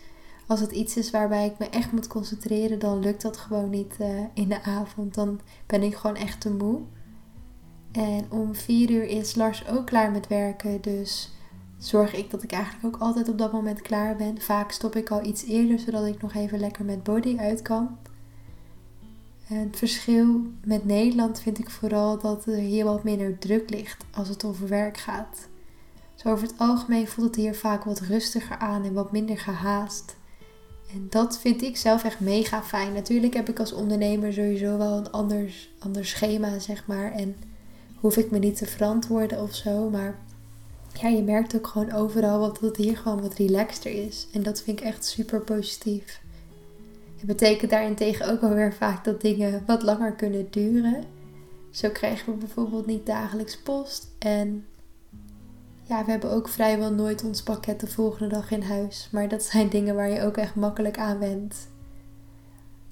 Als 0.48 0.60
het 0.60 0.72
iets 0.72 0.98
is 0.98 1.12
waarbij 1.12 1.46
ik 1.46 1.58
me 1.58 1.70
echt 1.70 1.92
moet 1.92 2.08
concentreren, 2.08 2.80
dan 2.80 3.00
lukt 3.00 3.22
dat 3.22 3.38
gewoon 3.38 3.70
niet 3.70 3.96
uh, 4.02 4.08
in 4.34 4.50
de 4.50 4.64
avond. 4.64 5.14
Dan 5.14 5.40
ben 5.66 5.84
ik 5.84 5.96
gewoon 5.96 6.16
echt 6.16 6.42
te 6.42 6.54
moe. 6.54 6.82
En 7.92 8.32
om 8.32 8.56
vier 8.56 8.90
uur 8.90 9.04
is 9.04 9.36
Lars 9.36 9.68
ook 9.68 9.86
klaar 9.86 10.12
met 10.12 10.28
werken. 10.28 10.82
Dus 10.82 11.32
zorg 11.78 12.14
ik 12.14 12.32
dat 12.32 12.44
ik 12.44 12.52
eigenlijk 12.52 12.96
ook 12.96 13.02
altijd 13.02 13.30
op 13.30 13.38
dat 13.38 13.52
moment 13.52 13.82
klaar 13.82 14.16
ben. 14.16 14.42
Vaak 14.42 14.72
stop 14.72 14.96
ik 14.96 15.12
al 15.12 15.25
iets 15.25 15.46
eerder, 15.46 15.80
zodat 15.80 16.06
ik 16.06 16.22
nog 16.22 16.34
even 16.34 16.60
lekker 16.60 16.86
met 16.86 17.04
body 17.04 17.38
uit 17.38 17.62
kan. 17.62 17.98
Het 19.46 19.78
verschil 19.78 20.42
met 20.64 20.86
Nederland 20.86 21.40
vind 21.40 21.60
ik 21.60 21.70
vooral 21.70 22.20
dat 22.20 22.46
er 22.46 22.56
hier 22.56 22.86
wat 22.86 23.04
minder 23.04 23.38
druk 23.38 23.70
ligt 23.70 24.06
als 24.12 24.28
het 24.28 24.44
over 24.44 24.68
werk 24.68 24.98
gaat. 24.98 25.48
Zo 26.16 26.32
over 26.32 26.48
het 26.48 26.58
algemeen 26.58 27.08
voelt 27.08 27.28
het 27.28 27.36
hier 27.36 27.56
vaak 27.56 27.84
wat 27.84 28.00
rustiger 28.00 28.58
aan 28.58 28.84
en 28.84 28.94
wat 28.94 29.12
minder 29.12 29.38
gehaast. 29.38 30.16
En 30.94 31.08
dat 31.10 31.40
vind 31.40 31.62
ik 31.62 31.78
zelf 31.78 32.04
echt 32.04 32.20
mega 32.20 32.64
fijn. 32.64 32.94
Natuurlijk 32.94 33.34
heb 33.34 33.50
ik 33.50 33.60
als 33.60 33.74
ondernemer 33.74 34.34
sowieso 34.34 34.78
wel 34.78 34.98
een 34.98 35.12
anders, 35.12 35.70
ander 35.80 36.06
schema, 36.06 36.60
zeg 36.60 36.88
maar. 36.88 37.12
En 37.12 37.36
hoef 37.96 38.18
ik 38.18 38.32
me 38.32 38.40
niet 38.40 38.58
te 38.58 38.66
verantwoorden 38.66 39.42
of 39.42 39.56
zo. 39.56 39.90
Maar 39.90 40.20
ja, 41.02 41.08
je 41.08 41.24
merkt 41.24 41.56
ook 41.56 41.68
gewoon 41.68 41.92
overal 41.92 42.40
dat 42.40 42.60
het 42.60 42.78
hier 42.78 42.98
gewoon 42.98 43.22
wat 43.22 43.34
relaxter 43.34 44.06
is. 44.06 44.28
En 44.32 44.44
dat 44.44 44.62
vind 44.62 44.80
ik 44.80 44.86
echt 44.86 45.06
super 45.06 45.42
positief. 45.42 46.24
Betekent 47.25 47.72
daarentegen 47.72 48.32
ook 48.32 48.41
alweer 48.41 48.74
vaak 48.74 49.03
dat 49.03 49.22
dingen 49.22 49.63
wat 49.65 49.84
langer 49.84 50.13
kunnen 50.13 50.48
duren. 50.50 51.03
Zo 51.72 51.89
krijgen 51.89 52.34
we 52.34 52.39
bijvoorbeeld 52.39 52.86
niet 52.86 53.05
dagelijks 53.05 53.58
post. 53.58 54.08
En 54.20 54.65
ja, 55.84 56.05
we 56.05 56.12
hebben 56.12 56.32
ook 56.32 56.48
vrijwel 56.48 56.94
nooit 56.94 57.24
ons 57.24 57.44
pakket 57.44 57.79
de 57.79 57.88
volgende 57.88 58.36
dag 58.36 58.51
in 58.51 58.62
huis. 58.62 59.10
Maar 59.12 59.27
dat 59.27 59.44
zijn 59.44 59.70
dingen 59.70 59.96
waar 59.96 60.10
je 60.10 60.22
ook 60.22 60.38
echt 60.38 60.55
makkelijk 60.55 60.98
aan 60.98 61.20
went. 61.20 61.55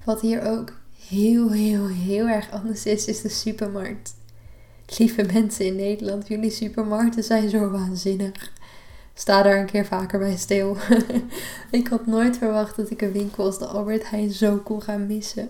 Wat 0.04 0.22
hier 0.22 0.42
ook 0.42 0.74
heel, 1.08 1.52
heel, 1.52 1.88
heel 1.88 2.28
erg 2.28 2.52
anders 2.52 2.86
is, 2.86 3.08
is 3.08 3.22
de 3.22 3.30
supermarkt. 3.30 4.16
Lieve 4.98 5.24
mensen 5.34 5.66
in 5.66 5.76
Nederland, 5.76 6.28
jullie 6.28 6.52
supermarkten 6.52 7.24
zijn 7.24 7.50
zo 7.50 7.70
waanzinnig. 7.70 8.52
Sta 9.14 9.42
daar 9.42 9.60
een 9.60 9.66
keer 9.66 9.86
vaker 9.86 10.20
bij 10.20 10.38
stil. 10.38 10.78
ik 11.72 11.88
had 11.88 12.06
nooit 12.06 12.38
verwacht 12.38 12.76
dat 12.76 12.90
ik 12.90 13.02
een 13.02 13.12
winkel 13.12 13.46
als 13.46 13.60
de 13.60 13.66
Albert 13.66 14.10
Heijn 14.10 14.32
zo 14.32 14.58
kon 14.58 14.82
gaan 14.82 15.08
missen. 15.08 15.50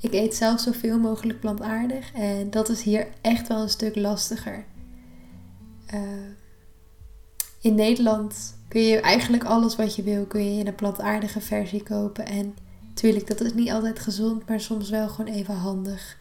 Ik 0.00 0.12
eet 0.12 0.34
zelf 0.34 0.60
zoveel 0.60 0.98
mogelijk 0.98 1.40
plantaardig 1.40 2.12
en 2.12 2.50
dat 2.50 2.68
is 2.68 2.82
hier 2.82 3.06
echt 3.20 3.48
wel 3.48 3.62
een 3.62 3.68
stuk 3.68 3.96
lastiger. 3.96 4.64
Uh, 5.94 6.00
in 7.60 7.74
Nederland 7.74 8.54
kun 8.68 8.82
je 8.82 9.00
eigenlijk 9.00 9.44
alles 9.44 9.76
wat 9.76 9.96
je 9.96 10.02
wil, 10.02 10.24
kun 10.24 10.54
je 10.54 10.60
in 10.60 10.66
een 10.66 10.74
plantaardige 10.74 11.40
versie 11.40 11.82
kopen. 11.82 12.26
En 12.26 12.54
natuurlijk, 12.88 13.26
dat 13.26 13.40
is 13.40 13.54
niet 13.54 13.70
altijd 13.70 13.98
gezond, 13.98 14.48
maar 14.48 14.60
soms 14.60 14.90
wel 14.90 15.08
gewoon 15.08 15.34
even 15.34 15.54
handig. 15.54 16.18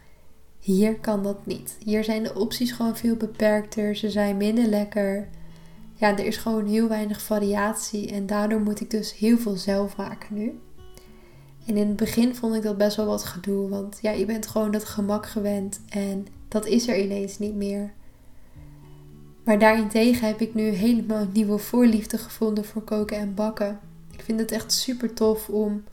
Hier 0.60 1.00
kan 1.00 1.24
dat 1.24 1.46
niet. 1.46 1.78
Hier 1.84 2.04
zijn 2.04 2.24
de 2.24 2.36
opties 2.36 2.72
gewoon 2.72 2.98
veel 2.98 3.16
beperkter. 3.16 3.96
Ze 3.96 4.10
zijn 4.10 4.38
minder 4.38 4.68
lekker. 4.68 5.28
Ja, 5.98 6.18
er 6.18 6.26
is 6.26 6.38
gewoon 6.38 6.66
heel 6.66 6.88
weinig 6.88 7.22
variatie. 7.22 8.12
En 8.12 8.26
daardoor 8.26 8.62
moet 8.62 8.82
ik 8.82 8.90
dus 8.90 9.18
heel 9.18 9.38
veel 9.38 9.56
zelf 9.56 9.98
maken 9.98 10.36
nu. 10.36 10.60
En 11.66 11.78
in 11.78 11.88
het 11.88 11.96
begin 11.96 12.36
vond 12.36 12.56
ik 12.56 12.64
dat 12.64 12.78
best 12.78 12.96
wel 12.96 13.06
wat 13.06 13.24
gedoe. 13.24 13.70
Want 13.70 14.00
ja, 14.02 14.12
je 14.12 14.26
bent 14.26 14.48
gewoon 14.48 14.72
dat 14.72 14.86
gemak 14.86 15.26
gewend. 15.26 15.82
En 15.90 16.28
dat 16.48 16.66
is 16.66 16.88
er 16.88 17.00
ineens 17.00 17.40
niet 17.40 17.56
meer. 17.56 17.94
Maar 19.44 19.60
daarentegen 19.60 20.28
heb 20.28 20.42
ik 20.42 20.54
nu 20.54 20.64
helemaal 20.64 21.22
een 21.22 21.32
nieuwe 21.34 21.58
voorliefde 21.58 22.18
gevonden 22.18 22.66
voor 22.66 22.82
koken 22.82 23.18
en 23.18 23.34
bakken. 23.34 23.80
Ik 24.12 24.22
vind 24.22 24.40
het 24.40 24.52
echt 24.52 24.72
super 24.72 25.14
tof 25.14 25.50
om 25.50 25.84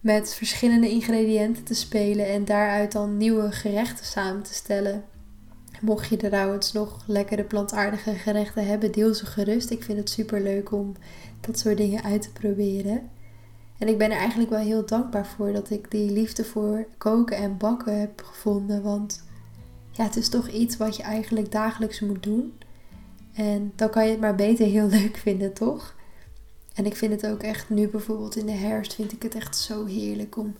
met 0.00 0.34
verschillende 0.34 0.90
ingrediënten 0.90 1.64
te 1.64 1.74
spelen 1.74 2.26
en 2.26 2.44
daaruit 2.44 2.92
dan 2.92 3.16
nieuwe 3.16 3.52
gerechten 3.52 4.04
samen 4.04 4.42
te 4.42 4.54
stellen. 4.54 5.04
Mocht 5.82 6.08
je 6.08 6.16
trouwens 6.16 6.72
nog 6.72 7.04
lekkere 7.06 7.44
plantaardige 7.44 8.12
gerechten 8.12 8.66
hebben, 8.66 8.92
deel 8.92 9.14
ze 9.14 9.26
gerust. 9.26 9.70
Ik 9.70 9.82
vind 9.82 9.98
het 9.98 10.10
super 10.10 10.42
leuk 10.42 10.72
om 10.72 10.92
dat 11.40 11.58
soort 11.58 11.76
dingen 11.76 12.02
uit 12.02 12.22
te 12.22 12.32
proberen. 12.32 13.10
En 13.78 13.88
ik 13.88 13.98
ben 13.98 14.10
er 14.10 14.16
eigenlijk 14.16 14.50
wel 14.50 14.60
heel 14.60 14.86
dankbaar 14.86 15.26
voor 15.26 15.52
dat 15.52 15.70
ik 15.70 15.90
die 15.90 16.10
liefde 16.10 16.44
voor 16.44 16.86
koken 16.98 17.36
en 17.36 17.56
bakken 17.56 18.00
heb 18.00 18.22
gevonden. 18.24 18.82
Want 18.82 19.24
ja, 19.90 20.04
het 20.04 20.16
is 20.16 20.28
toch 20.28 20.48
iets 20.48 20.76
wat 20.76 20.96
je 20.96 21.02
eigenlijk 21.02 21.52
dagelijks 21.52 22.00
moet 22.00 22.22
doen. 22.22 22.52
En 23.32 23.72
dan 23.76 23.90
kan 23.90 24.04
je 24.04 24.10
het 24.10 24.20
maar 24.20 24.34
beter 24.34 24.66
heel 24.66 24.88
leuk 25.00 25.16
vinden, 25.16 25.52
toch? 25.52 25.94
En 26.74 26.86
ik 26.86 26.96
vind 26.96 27.12
het 27.12 27.32
ook 27.32 27.42
echt 27.42 27.70
nu 27.70 27.88
bijvoorbeeld 27.88 28.36
in 28.36 28.46
de 28.46 28.52
herfst 28.52 28.94
vind 28.94 29.12
ik 29.12 29.22
het 29.22 29.34
echt 29.34 29.56
zo 29.56 29.84
heerlijk 29.86 30.36
om 30.36 30.54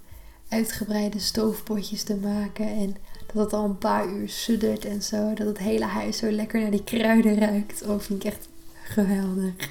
uitgebreide 0.49 1.19
stoofpotjes 1.19 2.03
te 2.03 2.17
maken. 2.17 2.67
En 2.67 2.97
dat 3.33 3.45
het 3.45 3.53
al 3.53 3.65
een 3.65 3.79
paar 3.79 4.09
uur 4.09 4.29
suddert 4.29 4.85
en 4.85 5.03
zo. 5.03 5.35
Dat 5.35 5.47
het 5.47 5.59
hele 5.59 5.85
huis 5.85 6.17
zo 6.17 6.31
lekker 6.31 6.61
naar 6.61 6.71
die 6.71 6.85
kruiden 6.85 7.39
ruikt. 7.39 7.83
Oh, 7.83 7.99
vind 7.99 8.25
ik 8.25 8.33
echt 8.33 8.49
geweldig. 8.83 9.71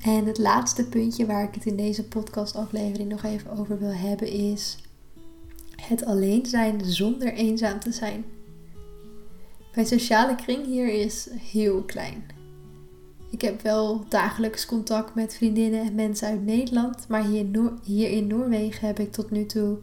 En 0.00 0.26
het 0.26 0.38
laatste 0.38 0.84
puntje 0.84 1.26
waar 1.26 1.42
ik 1.42 1.54
het 1.54 1.66
in 1.66 1.76
deze 1.76 2.04
podcastaflevering 2.04 3.08
nog 3.08 3.24
even 3.24 3.58
over 3.58 3.78
wil 3.78 3.92
hebben 3.92 4.28
is 4.28 4.76
het 5.82 6.04
alleen 6.04 6.46
zijn 6.46 6.84
zonder 6.84 7.32
eenzaam 7.32 7.78
te 7.78 7.92
zijn. 7.92 8.24
Mijn 9.74 9.86
sociale 9.86 10.34
kring 10.34 10.66
hier 10.66 10.88
is 10.88 11.28
heel 11.32 11.82
klein. 11.82 12.24
Ik 13.30 13.40
heb 13.40 13.62
wel 13.62 14.04
dagelijks 14.08 14.66
contact 14.66 15.14
met 15.14 15.34
vriendinnen 15.34 15.80
en 15.80 15.94
mensen 15.94 16.28
uit 16.28 16.44
Nederland, 16.44 17.08
maar 17.08 17.24
hier, 17.24 17.46
hier 17.82 18.10
in 18.10 18.26
Noorwegen 18.26 18.86
heb 18.86 18.98
ik 18.98 19.12
tot 19.12 19.30
nu 19.30 19.46
toe 19.46 19.78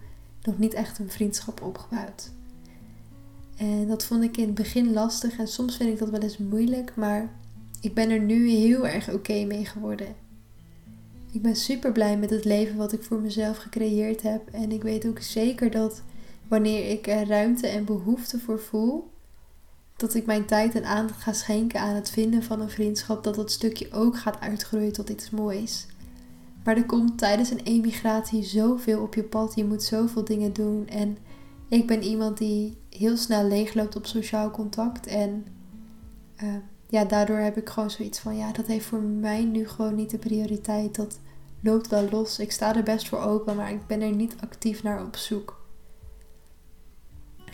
nog 0.46 0.58
niet 0.58 0.74
echt 0.74 1.00
een 1.00 1.10
vriendschap 1.10 1.62
opgebouwd. 1.62 2.32
En 3.58 3.88
dat 3.88 4.06
vond 4.06 4.24
ik 4.24 4.38
in 4.38 4.46
het 4.46 4.54
begin 4.54 4.94
lastig 4.94 5.38
en 5.38 5.48
soms 5.48 5.78
vind 5.78 5.90
ik 5.90 6.00
dat 6.00 6.10
wel 6.10 6.22
eens 6.22 6.38
moeilijk, 6.38 6.96
maar 6.96 7.30
ik 7.82 7.94
ben 7.94 8.10
er 8.10 8.20
nu 8.20 8.50
heel 8.50 8.88
erg 8.88 9.14
oké 9.14 9.46
mee 9.46 9.66
geworden. 9.66 10.16
Ik 11.32 11.42
ben 11.42 11.56
super 11.56 11.92
blij 11.92 12.18
met 12.18 12.30
het 12.30 12.46
leven 12.46 12.76
wat 12.76 12.94
ik 12.94 13.04
voor 13.04 13.20
mezelf 13.20 13.58
gecreëerd 13.58 14.22
heb 14.22 14.50
en 14.52 14.72
ik 14.72 14.84
weet 14.84 15.08
ook 15.08 15.20
zeker 15.20 15.72
dat 15.72 16.02
wanneer 16.48 16.90
ik 16.90 17.08
er 17.08 17.28
ruimte 17.28 17.68
en 17.68 17.86
behoefte 17.86 18.40
voor 18.40 18.60
voel, 18.60 19.12
dat 19.96 20.14
ik 20.14 20.26
mijn 20.26 20.46
tijd 20.46 20.76
en 20.76 20.86
aandacht 20.86 21.22
ga 21.22 21.34
schenken 21.34 21.80
aan 21.80 21.96
het 21.96 22.10
vinden 22.10 22.44
van 22.44 22.62
een 22.62 22.70
vriendschap, 22.70 23.24
dat 23.24 23.36
dat 23.36 23.52
stukje 23.52 23.92
ook 23.92 24.18
gaat 24.18 24.40
uitgroeien 24.40 24.94
tot 24.94 25.10
iets 25.10 25.30
moois. 25.30 25.86
Maar 26.66 26.78
er 26.78 26.86
komt 26.86 27.18
tijdens 27.18 27.50
een 27.50 27.64
emigratie 27.64 28.44
zoveel 28.44 29.02
op 29.02 29.14
je 29.16 29.24
pad. 29.24 29.56
Je 29.56 29.66
moet 29.66 29.84
zoveel 29.84 30.24
dingen 30.24 30.54
doen. 30.54 30.88
En 30.88 31.18
ik 31.68 31.88
ben 31.88 32.04
iemand 32.04 32.38
die 32.38 32.78
heel 32.90 33.18
snel 33.18 33.48
leegloopt 33.48 33.96
op 33.96 34.06
sociaal 34.06 34.52
contact. 34.52 35.08
En 35.08 35.46
uh, 36.44 36.54
ja, 36.90 37.06
daardoor 37.06 37.38
heb 37.38 37.58
ik 37.58 37.70
gewoon 37.70 37.92
zoiets 37.92 38.20
van: 38.20 38.38
ja, 38.38 38.52
dat 38.52 38.68
heeft 38.68 38.86
voor 38.86 39.02
mij 39.02 39.44
nu 39.44 39.68
gewoon 39.68 39.96
niet 39.96 40.10
de 40.10 40.18
prioriteit. 40.18 40.96
Dat 40.96 41.20
loopt 41.62 41.88
wel 41.88 42.08
los. 42.12 42.40
Ik 42.40 42.52
sta 42.52 42.76
er 42.76 42.84
best 42.84 43.08
voor 43.08 43.20
open, 43.20 43.56
maar 43.56 43.72
ik 43.72 43.88
ben 43.88 44.02
er 44.02 44.12
niet 44.12 44.36
actief 44.40 44.84
naar 44.84 45.06
op 45.06 45.16
zoek. 45.16 45.64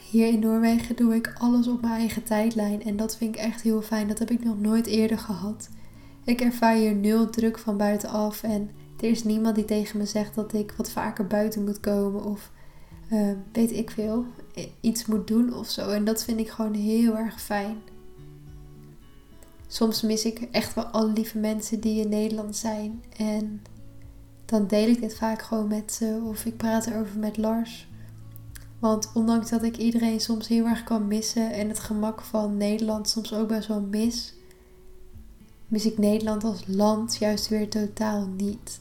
Hier 0.10 0.28
in 0.28 0.40
Noorwegen 0.40 0.96
doe 0.96 1.16
ik 1.16 1.34
alles 1.38 1.68
op 1.68 1.82
mijn 1.82 1.94
eigen 1.94 2.24
tijdlijn 2.24 2.84
en 2.84 2.98
dat 2.98 3.18
vind 3.18 3.36
ik 3.36 3.42
echt 3.42 3.62
heel 3.62 3.82
fijn. 3.82 4.08
Dat 4.08 4.20
heb 4.20 4.32
ik 4.32 4.44
nog 4.44 4.60
nooit 4.60 4.86
eerder 4.86 5.18
gehad. 5.18 5.70
Ik 6.24 6.42
ervaar 6.42 6.76
hier 6.76 6.96
nul 6.96 7.30
druk 7.30 7.60
van 7.60 7.78
buitenaf 7.78 8.44
en 8.44 8.70
er 9.02 9.10
is 9.10 9.24
niemand 9.24 9.56
die 9.56 9.66
tegen 9.66 9.98
me 9.98 10.06
zegt 10.06 10.36
dat 10.36 10.54
ik 10.54 10.74
wat 10.78 10.92
vaker 10.92 11.28
buiten 11.28 11.64
moet 11.64 11.80
komen 11.80 12.24
of 12.24 12.52
uh, 13.12 13.32
weet 13.52 13.72
ik 13.72 13.92
veel, 13.92 14.26
iets 14.82 15.06
moet 15.06 15.28
doen 15.28 15.54
of 15.54 15.70
zo. 15.70 15.90
En 15.90 16.06
dat 16.06 16.24
vind 16.24 16.40
ik 16.40 16.50
gewoon 16.50 16.74
heel 16.74 17.18
erg 17.18 17.42
fijn. 17.42 17.78
Soms 19.68 20.02
mis 20.02 20.26
ik 20.26 20.48
echt 20.52 20.74
wel 20.74 20.84
alle 20.84 21.12
lieve 21.12 21.38
mensen 21.38 21.80
die 21.80 22.02
in 22.02 22.10
Nederland 22.10 22.56
zijn 22.56 23.04
en 23.18 23.62
dan 24.46 24.68
deel 24.68 24.88
ik 24.88 25.02
dit 25.02 25.16
vaak 25.16 25.42
gewoon 25.42 25.68
met 25.68 25.94
ze 25.94 26.22
of 26.24 26.46
ik 26.46 26.58
praat 26.58 26.86
erover 26.86 27.20
met 27.20 27.38
Lars. 27.38 27.90
Want 28.80 29.12
ondanks 29.14 29.50
dat 29.50 29.64
ik 29.64 29.78
iedereen 29.78 30.20
soms 30.20 30.48
heel 30.48 30.66
erg 30.66 30.84
kan 30.84 31.08
missen 31.08 31.52
en 31.52 31.68
het 31.68 31.80
gemak 31.80 32.22
van 32.22 32.58
Nederland 32.58 33.10
soms 33.10 33.34
ook 33.34 33.48
best 33.48 33.68
wel 33.68 33.82
mis, 33.82 34.34
mis 35.68 35.86
ik 35.86 35.98
Nederland 35.98 36.44
als 36.44 36.64
land 36.68 37.16
juist 37.16 37.48
weer 37.48 37.70
totaal 37.70 38.28
niet. 38.28 38.80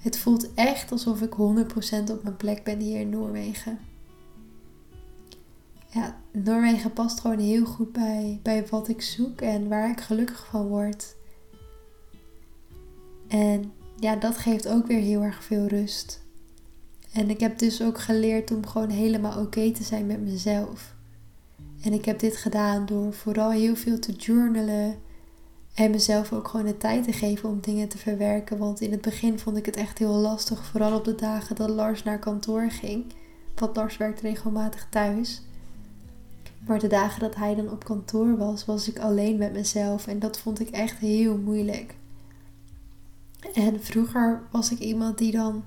Het 0.00 0.18
voelt 0.18 0.54
echt 0.54 0.92
alsof 0.92 1.22
ik 1.22 1.32
100% 1.32 2.10
op 2.10 2.22
mijn 2.22 2.36
plek 2.36 2.64
ben 2.64 2.78
hier 2.78 3.00
in 3.00 3.08
Noorwegen. 3.08 3.78
Ja, 5.86 6.20
Noorwegen 6.30 6.92
past 6.92 7.20
gewoon 7.20 7.38
heel 7.38 7.64
goed 7.64 7.92
bij, 7.92 8.40
bij 8.42 8.66
wat 8.66 8.88
ik 8.88 9.02
zoek 9.02 9.40
en 9.40 9.68
waar 9.68 9.90
ik 9.90 10.00
gelukkig 10.00 10.46
van 10.46 10.66
word. 10.66 11.16
En 13.28 13.72
ja, 13.96 14.16
dat 14.16 14.36
geeft 14.36 14.68
ook 14.68 14.86
weer 14.86 15.00
heel 15.00 15.22
erg 15.22 15.44
veel 15.44 15.66
rust. 15.66 16.22
En 17.12 17.30
ik 17.30 17.40
heb 17.40 17.58
dus 17.58 17.82
ook 17.82 18.00
geleerd 18.00 18.50
om 18.50 18.66
gewoon 18.66 18.90
helemaal 18.90 19.40
oké 19.40 19.70
te 19.70 19.82
zijn 19.82 20.06
met 20.06 20.20
mezelf. 20.20 20.94
En 21.82 21.92
ik 21.92 22.04
heb 22.04 22.18
dit 22.18 22.36
gedaan 22.36 22.86
door 22.86 23.12
vooral 23.12 23.50
heel 23.50 23.76
veel 23.76 23.98
te 23.98 24.12
journalen. 24.12 24.98
En 25.74 25.90
mezelf 25.90 26.32
ook 26.32 26.48
gewoon 26.48 26.66
de 26.66 26.76
tijd 26.76 27.04
te 27.04 27.12
geven 27.12 27.48
om 27.48 27.60
dingen 27.60 27.88
te 27.88 27.98
verwerken. 27.98 28.58
Want 28.58 28.80
in 28.80 28.90
het 28.90 29.00
begin 29.00 29.38
vond 29.38 29.56
ik 29.56 29.66
het 29.66 29.76
echt 29.76 29.98
heel 29.98 30.12
lastig. 30.12 30.64
Vooral 30.64 30.98
op 30.98 31.04
de 31.04 31.14
dagen 31.14 31.56
dat 31.56 31.68
Lars 31.70 32.02
naar 32.02 32.18
kantoor 32.18 32.70
ging. 32.70 33.04
Want 33.54 33.76
Lars 33.76 33.96
werkt 33.96 34.20
regelmatig 34.20 34.86
thuis. 34.90 35.42
Maar 36.66 36.78
de 36.78 36.86
dagen 36.86 37.20
dat 37.20 37.34
hij 37.34 37.54
dan 37.54 37.70
op 37.70 37.84
kantoor 37.84 38.36
was, 38.36 38.64
was 38.64 38.88
ik 38.88 38.98
alleen 38.98 39.38
met 39.38 39.52
mezelf. 39.52 40.06
En 40.06 40.18
dat 40.18 40.38
vond 40.38 40.60
ik 40.60 40.68
echt 40.68 40.98
heel 40.98 41.36
moeilijk. 41.36 41.94
En 43.54 43.82
vroeger 43.82 44.42
was 44.50 44.70
ik 44.70 44.78
iemand 44.78 45.18
die 45.18 45.32
dan 45.32 45.62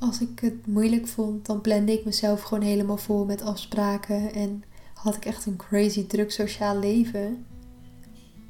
als 0.00 0.20
ik 0.20 0.40
het 0.40 0.66
moeilijk 0.66 1.08
vond, 1.08 1.46
dan 1.46 1.60
plande 1.60 1.92
ik 1.92 2.04
mezelf 2.04 2.42
gewoon 2.42 2.62
helemaal 2.62 2.96
vol 2.96 3.24
met 3.24 3.42
afspraken 3.42 4.34
en 4.34 4.64
had 4.94 5.16
ik 5.16 5.24
echt 5.24 5.46
een 5.46 5.56
crazy 5.56 6.06
druk 6.06 6.30
sociaal 6.30 6.78
leven. 6.78 7.46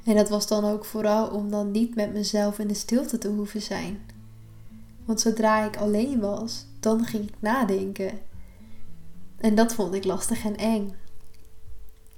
En 0.04 0.16
dat 0.16 0.28
was 0.28 0.46
dan 0.46 0.64
ook 0.64 0.84
vooral 0.84 1.28
om 1.28 1.50
dan 1.50 1.70
niet 1.70 1.94
met 1.94 2.12
mezelf 2.12 2.58
in 2.58 2.68
de 2.68 2.74
stilte 2.74 3.18
te 3.18 3.28
hoeven 3.28 3.62
zijn. 3.62 4.00
Want 5.04 5.20
zodra 5.20 5.64
ik 5.64 5.76
alleen 5.76 6.20
was, 6.20 6.66
dan 6.80 7.04
ging 7.04 7.28
ik 7.28 7.34
nadenken. 7.38 8.18
En 9.36 9.54
dat 9.54 9.74
vond 9.74 9.94
ik 9.94 10.04
lastig 10.04 10.44
en 10.44 10.56
eng. 10.56 10.92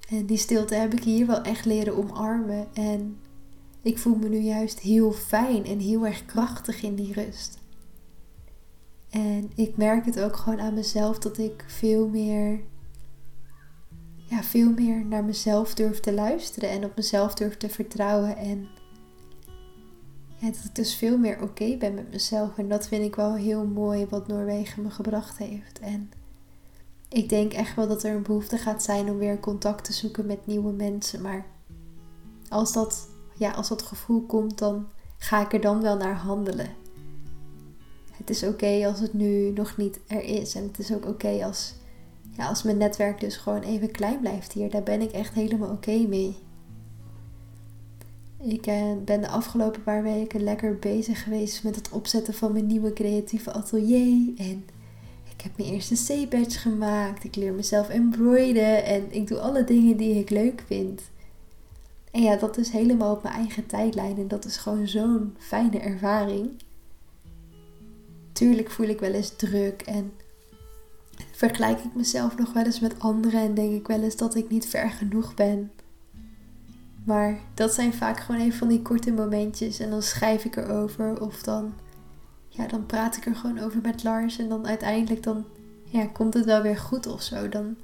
En 0.09 0.27
die 0.27 0.37
stilte 0.37 0.75
heb 0.75 0.93
ik 0.93 1.05
hier 1.05 1.27
wel 1.27 1.43
echt 1.43 1.65
leren 1.65 1.97
omarmen. 1.97 2.67
En 2.75 3.19
ik 3.83 3.99
voel 3.99 4.15
me 4.15 4.29
nu 4.29 4.39
juist 4.39 4.81
heel 4.81 5.13
fijn 5.13 5.65
en 5.65 5.79
heel 5.79 6.07
erg 6.07 6.25
krachtig 6.25 6.83
in 6.83 6.95
die 6.95 7.13
rust. 7.13 7.59
En 9.11 9.51
ik 9.55 9.77
merk 9.77 10.05
het 10.05 10.21
ook 10.21 10.37
gewoon 10.37 10.61
aan 10.61 10.75
mezelf 10.75 11.19
dat 11.19 11.39
ik 11.39 11.65
veel 11.67 12.09
meer, 12.09 12.61
ja, 14.33 14.43
veel 14.43 14.73
meer 14.73 15.05
naar 15.05 15.25
mezelf 15.25 15.75
durf 15.75 16.01
te 16.01 16.13
luisteren 16.13 16.71
en 16.71 16.85
op 16.85 16.97
mezelf 16.97 17.35
durf 17.35 17.57
te 17.57 17.69
vertrouwen. 17.69 18.37
En 18.37 18.69
dat 20.41 20.65
ik 20.65 20.75
dus 20.75 20.95
veel 20.95 21.19
meer 21.19 21.43
oké 21.43 21.77
ben 21.77 21.95
met 21.95 22.11
mezelf. 22.11 22.59
En 22.59 22.69
dat 22.69 22.89
vind 22.89 23.05
ik 23.05 23.15
wel 23.15 23.35
heel 23.35 23.67
mooi 23.67 24.07
wat 24.07 24.27
Noorwegen 24.27 24.83
me 24.83 24.91
gebracht 24.91 25.39
heeft. 25.39 25.79
En 25.79 26.11
ik 27.09 27.29
denk 27.29 27.53
echt 27.53 27.77
wel 27.77 27.89
dat 27.89 28.03
er 28.03 28.15
een 28.15 28.23
behoefte 28.23 28.59
gaat 28.59 28.83
zijn 28.83 29.11
om 29.11 29.19
weer 29.19 29.41
contact 29.41 29.85
te 29.85 29.93
zoeken 29.93 30.27
met 30.27 30.47
nieuwe 30.47 30.73
mensen. 30.73 31.23
Maar 31.23 31.47
als 32.49 32.73
dat, 32.73 33.09
ja, 33.37 33.51
als 33.51 33.69
dat 33.69 33.83
gevoel 33.83 34.23
komt, 34.23 34.59
dan 34.59 34.89
ga 35.19 35.41
ik 35.41 35.53
er 35.53 35.61
dan 35.61 35.83
wel 35.83 35.97
naar 35.97 36.17
handelen. 36.17 36.69
Het 38.13 38.31
is 38.31 38.43
oké 38.43 38.87
als 38.87 39.01
het 39.01 39.13
nu 39.13 39.51
nog 39.51 39.77
niet 39.77 40.01
er 40.07 40.23
is. 40.23 40.55
En 40.55 40.63
het 40.63 40.79
is 40.79 40.93
ook 40.93 41.07
oké 41.07 41.45
als, 41.45 41.75
ja, 42.37 42.49
als 42.49 42.63
mijn 42.63 42.77
netwerk 42.77 43.21
dus 43.21 43.37
gewoon 43.37 43.63
even 43.63 43.91
klein 43.91 44.21
blijft 44.21 44.53
hier. 44.53 44.71
Daar 44.71 44.83
ben 44.83 45.01
ik 45.01 45.11
echt 45.11 45.35
helemaal 45.35 45.71
oké 45.71 46.07
mee. 46.09 46.37
Ik 48.43 48.67
eh, 48.67 48.93
ben 49.05 49.21
de 49.21 49.29
afgelopen 49.29 49.83
paar 49.83 50.03
weken 50.03 50.43
lekker 50.43 50.79
bezig 50.79 51.23
geweest 51.23 51.65
met 51.65 51.77
het 51.77 51.91
opzetten 51.91 52.35
van 52.35 52.53
mijn 52.53 52.67
nieuwe 52.67 52.93
creatieve 52.93 53.53
atelier. 53.53 54.33
En 54.37 54.65
ik 55.35 55.43
heb 55.43 55.53
mijn 55.57 55.69
eerste 55.69 55.95
C-badge 55.95 56.59
gemaakt. 56.59 57.25
Ik 57.25 57.37
leer 57.37 57.53
mezelf 57.53 57.89
embroiden. 57.89 58.85
En 58.85 59.07
ik 59.11 59.27
doe 59.27 59.39
alle 59.41 59.65
dingen 59.65 59.97
die 59.97 60.19
ik 60.19 60.31
leuk 60.31 60.63
vind. 60.67 61.03
En 62.11 62.23
ja, 62.23 62.37
dat 62.37 62.59
is 62.59 62.71
helemaal 62.71 63.15
op 63.15 63.23
mijn 63.23 63.35
eigen 63.35 63.67
tijdlijn. 63.67 64.19
En 64.19 64.29
dat 64.29 64.45
is 64.45 64.57
gewoon 64.57 64.89
zo'n 64.89 65.37
fijne 65.39 65.79
ervaring. 65.79 66.51
Tuurlijk 68.33 68.71
voel 68.71 68.89
ik 68.89 69.01
wel 69.01 69.13
eens 69.13 69.37
druk 69.37 69.83
en 69.83 70.13
vergelijk 71.33 71.79
ik 71.79 71.95
mezelf 71.95 72.37
nog 72.37 72.53
wel 72.53 72.65
eens 72.65 72.81
met 72.81 73.01
anderen 73.01 73.41
en 73.41 73.55
denk 73.55 73.73
ik 73.73 73.87
wel 73.87 74.03
eens 74.03 74.17
dat 74.17 74.35
ik 74.35 74.51
niet 74.51 74.67
ver 74.67 74.91
genoeg 74.91 75.35
ben. 75.35 75.71
Maar 77.05 77.39
dat 77.55 77.75
zijn 77.75 77.95
vaak 77.95 78.21
gewoon 78.21 78.41
even 78.41 78.59
van 78.59 78.69
die 78.69 78.83
korte 78.83 79.13
momentjes 79.13 79.79
en 79.79 79.91
dan 79.91 80.03
schrijf 80.03 80.45
ik 80.45 80.57
erover 80.57 81.21
of 81.21 81.43
dan, 81.43 81.73
ja, 82.49 82.67
dan 82.67 82.87
praat 82.87 83.17
ik 83.17 83.27
er 83.27 83.37
gewoon 83.37 83.59
over 83.59 83.81
met 83.83 84.03
Lars 84.03 84.39
en 84.39 84.49
dan 84.49 84.67
uiteindelijk 84.67 85.23
dan, 85.23 85.45
ja, 85.85 86.07
komt 86.07 86.35
het 86.35 86.45
wel 86.45 86.63
weer 86.63 86.77
goed 86.79 87.07
of 87.07 87.23
zo. 87.23 87.49
Dan 87.49 87.77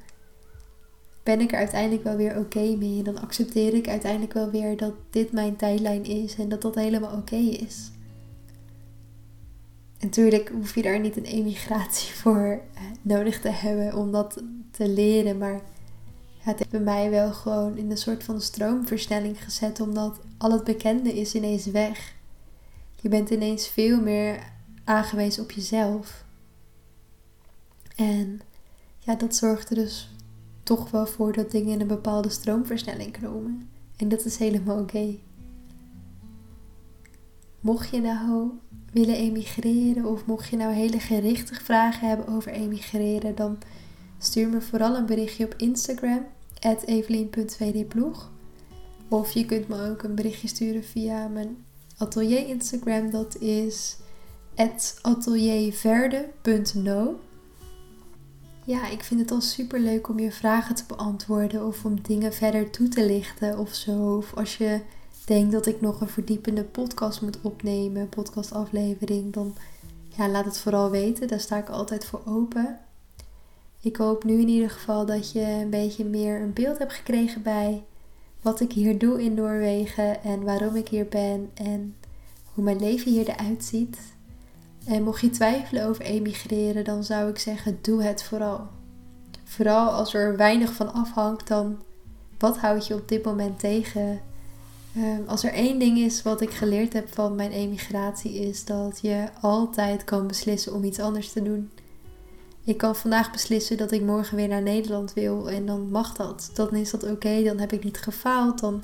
ben 1.23 1.41
ik 1.41 1.53
er 1.53 1.59
uiteindelijk 1.59 2.03
wel 2.03 2.17
weer 2.17 2.39
oké 2.39 2.77
mee 2.77 2.99
en 2.99 3.05
dan 3.05 3.21
accepteer 3.21 3.75
ik 3.75 3.89
uiteindelijk 3.89 4.33
wel 4.33 4.51
weer 4.51 4.77
dat 4.77 4.95
dit 5.11 5.33
mijn 5.33 5.57
tijdlijn 5.57 6.05
is 6.05 6.35
en 6.35 6.49
dat 6.49 6.63
dat 6.63 6.75
helemaal 6.75 7.17
oké 7.17 7.37
is. 7.37 7.91
Natuurlijk 10.01 10.49
hoef 10.49 10.75
je 10.75 10.83
daar 10.83 11.01
niet 11.01 11.17
een 11.17 11.25
emigratie 11.25 12.15
voor 12.23 12.61
eh, 12.75 12.83
nodig 13.03 13.41
te 13.41 13.49
hebben 13.49 13.95
om 13.95 14.13
dat 14.13 14.43
te 14.71 14.89
leren, 14.89 15.39
maar 15.39 15.61
het 16.39 16.59
heeft 16.59 16.71
bij 16.71 16.81
mij 16.81 17.11
wel 17.11 17.33
gewoon 17.33 17.77
in 17.77 17.91
een 17.91 17.97
soort 17.97 18.25
van 18.25 18.41
stroomversnelling 18.41 19.45
gezet, 19.45 19.81
omdat 19.81 20.21
al 20.39 20.53
het 20.53 20.65
bekende 20.65 21.13
is 21.13 21.35
ineens 21.35 21.67
weg. 21.67 22.15
Je 23.01 23.09
bent 23.09 23.31
ineens 23.31 23.69
veel 23.69 24.01
meer 24.01 24.53
aangewezen 24.85 25.43
op 25.43 25.51
jezelf. 25.51 26.25
En 27.97 28.41
ja, 28.99 29.15
dat 29.15 29.37
zorgt 29.37 29.71
er 29.71 29.77
dus 29.77 30.11
toch 30.63 30.91
wel 30.91 31.07
voor 31.07 31.33
dat 31.33 31.51
dingen 31.51 31.73
in 31.73 31.81
een 31.81 31.87
bepaalde 31.87 32.29
stroomversnelling 32.29 33.21
komen. 33.21 33.69
En 33.97 34.09
dat 34.09 34.25
is 34.25 34.37
helemaal 34.37 34.79
oké. 34.79 35.17
Mocht 37.61 37.91
je 37.91 38.01
nou 38.01 38.51
willen 38.93 39.17
emigreren 39.17 40.05
of 40.05 40.27
mocht 40.27 40.49
je 40.49 40.57
nou 40.57 40.73
hele 40.73 41.01
gerichte 41.01 41.55
vragen 41.55 42.09
hebben 42.09 42.29
over 42.29 42.53
emigreren, 42.53 43.35
dan 43.35 43.59
stuur 44.19 44.49
me 44.49 44.61
vooral 44.61 44.97
een 44.97 45.07
berichtje 45.07 45.45
op 45.45 45.55
Instagram 45.57 46.27
evelien.vdploeg. 46.85 48.31
Of 49.09 49.33
je 49.33 49.45
kunt 49.45 49.69
me 49.69 49.91
ook 49.91 50.03
een 50.03 50.15
berichtje 50.15 50.49
sturen 50.49 50.85
via 50.85 51.29
mijn 51.29 51.65
atelier 51.97 52.49
Instagram. 52.49 53.11
Dat 53.11 53.37
is 53.37 53.97
atelierverde.no. 55.03 57.21
Ja, 58.65 58.89
ik 58.89 59.03
vind 59.03 59.21
het 59.21 59.31
al 59.31 59.41
super 59.41 59.81
leuk 59.81 60.09
om 60.09 60.19
je 60.19 60.33
vragen 60.33 60.75
te 60.75 60.85
beantwoorden 60.87 61.67
of 61.67 61.85
om 61.85 62.03
dingen 62.03 62.33
verder 62.33 62.71
toe 62.71 62.89
te 62.89 63.07
lichten 63.07 63.59
of 63.59 63.75
zo. 63.75 64.17
Of 64.17 64.35
als 64.35 64.57
je 64.57 64.81
denkt 65.29 65.53
dat 65.53 65.67
ik 65.67 65.81
nog 65.81 66.01
een 66.01 66.09
verdiepende 66.09 66.65
podcast 66.65 67.21
moet 67.21 67.39
opnemen, 67.43 68.09
podcastaflevering, 68.09 69.33
dan 69.33 69.55
ja, 70.17 70.29
laat 70.29 70.45
het 70.45 70.59
vooral 70.59 70.91
weten. 70.91 71.29
Daar 71.29 71.41
sta 71.41 71.57
ik 71.57 71.69
altijd 71.69 72.05
voor 72.05 72.21
open. 72.25 72.79
Ik 73.81 73.97
hoop 73.97 74.25
nu 74.25 74.41
in 74.41 74.49
ieder 74.49 74.71
geval 74.71 75.07
dat 75.07 75.33
je 75.33 75.41
een 75.41 75.71
beetje 75.71 76.05
meer 76.05 76.41
een 76.41 76.53
beeld 76.53 76.79
hebt 76.79 76.93
gekregen 76.93 77.43
bij 77.43 77.85
wat 78.43 78.61
ik 78.61 78.73
hier 78.73 78.99
doe 78.99 79.23
in 79.23 79.35
Noorwegen 79.35 80.23
en 80.23 80.45
waarom 80.45 80.77
ik 80.77 80.89
hier 80.89 81.09
ben 81.09 81.51
en 81.55 81.97
hoe 82.55 82.65
mijn 82.65 82.81
leven 82.81 83.13
hier 83.13 83.29
eruit 83.29 83.65
ziet. 83.65 83.99
En 84.87 85.03
mocht 85.03 85.21
je 85.21 85.31
twijfelen 85.31 85.87
over 85.87 86.05
emigreren, 86.05 86.85
dan 86.85 87.05
zou 87.05 87.31
ik 87.31 87.39
zeggen: 87.39 87.79
doe 87.83 88.03
het 88.03 88.23
vooral. 88.23 88.67
Vooral 89.45 89.91
als 89.91 90.15
er 90.15 90.37
weinig 90.37 90.73
van 90.73 90.93
afhangt, 90.93 91.49
dan 91.49 91.83
wat 92.39 92.59
houd 92.59 92.87
je 92.87 92.95
op 92.95 93.09
dit 93.09 93.25
moment 93.25 93.59
tegen? 93.59 94.21
Ehm, 94.95 95.23
als 95.27 95.45
er 95.45 95.53
één 95.53 95.79
ding 95.79 95.99
is 95.99 96.23
wat 96.23 96.41
ik 96.41 96.51
geleerd 96.51 96.93
heb 96.93 97.15
van 97.15 97.35
mijn 97.35 97.51
emigratie, 97.51 98.35
is 98.35 98.65
dat 98.65 98.99
je 99.03 99.29
altijd 99.41 100.05
kan 100.05 100.27
beslissen 100.27 100.75
om 100.75 100.85
iets 100.85 101.01
anders 101.01 101.33
te 101.33 101.43
doen. 101.43 101.71
Ik 102.65 102.77
kan 102.77 102.97
vandaag 102.97 103.33
beslissen 103.33 103.77
dat 103.77 103.93
ik 103.93 104.03
morgen 104.03 104.37
weer 104.37 104.49
naar 104.49 104.63
Nederland 104.63 105.13
wil 105.13 105.51
en 105.51 105.67
dan 105.67 105.91
mag 105.91 106.13
dat. 106.13 106.51
Dan 106.55 106.75
is 106.75 106.91
dat 106.91 107.11
oké, 107.11 107.43
dan 107.43 107.59
heb 107.59 107.73
ik 107.73 107.85
niet 107.85 107.99
gefaald. 107.99 108.61
Dan 108.61 108.83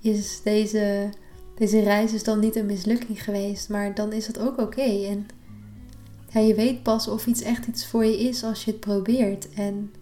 is 0.00 0.40
deze, 0.42 1.10
deze 1.54 1.80
reis 1.80 2.12
is 2.12 2.24
dan 2.24 2.38
niet 2.38 2.56
een 2.56 2.66
mislukking 2.66 3.22
geweest, 3.24 3.68
maar 3.68 3.94
dan 3.94 4.12
is 4.12 4.26
het 4.26 4.38
ook 4.38 4.60
oké. 4.60 5.06
En 5.06 5.26
ja, 6.32 6.40
je 6.40 6.54
weet 6.54 6.82
pas 6.82 7.08
of 7.08 7.26
iets 7.26 7.42
echt 7.42 7.66
iets 7.66 7.86
voor 7.86 8.04
je 8.04 8.18
is 8.18 8.42
als 8.42 8.64
je 8.64 8.70
het 8.70 8.80
probeert. 8.80 9.48
En 9.54 9.92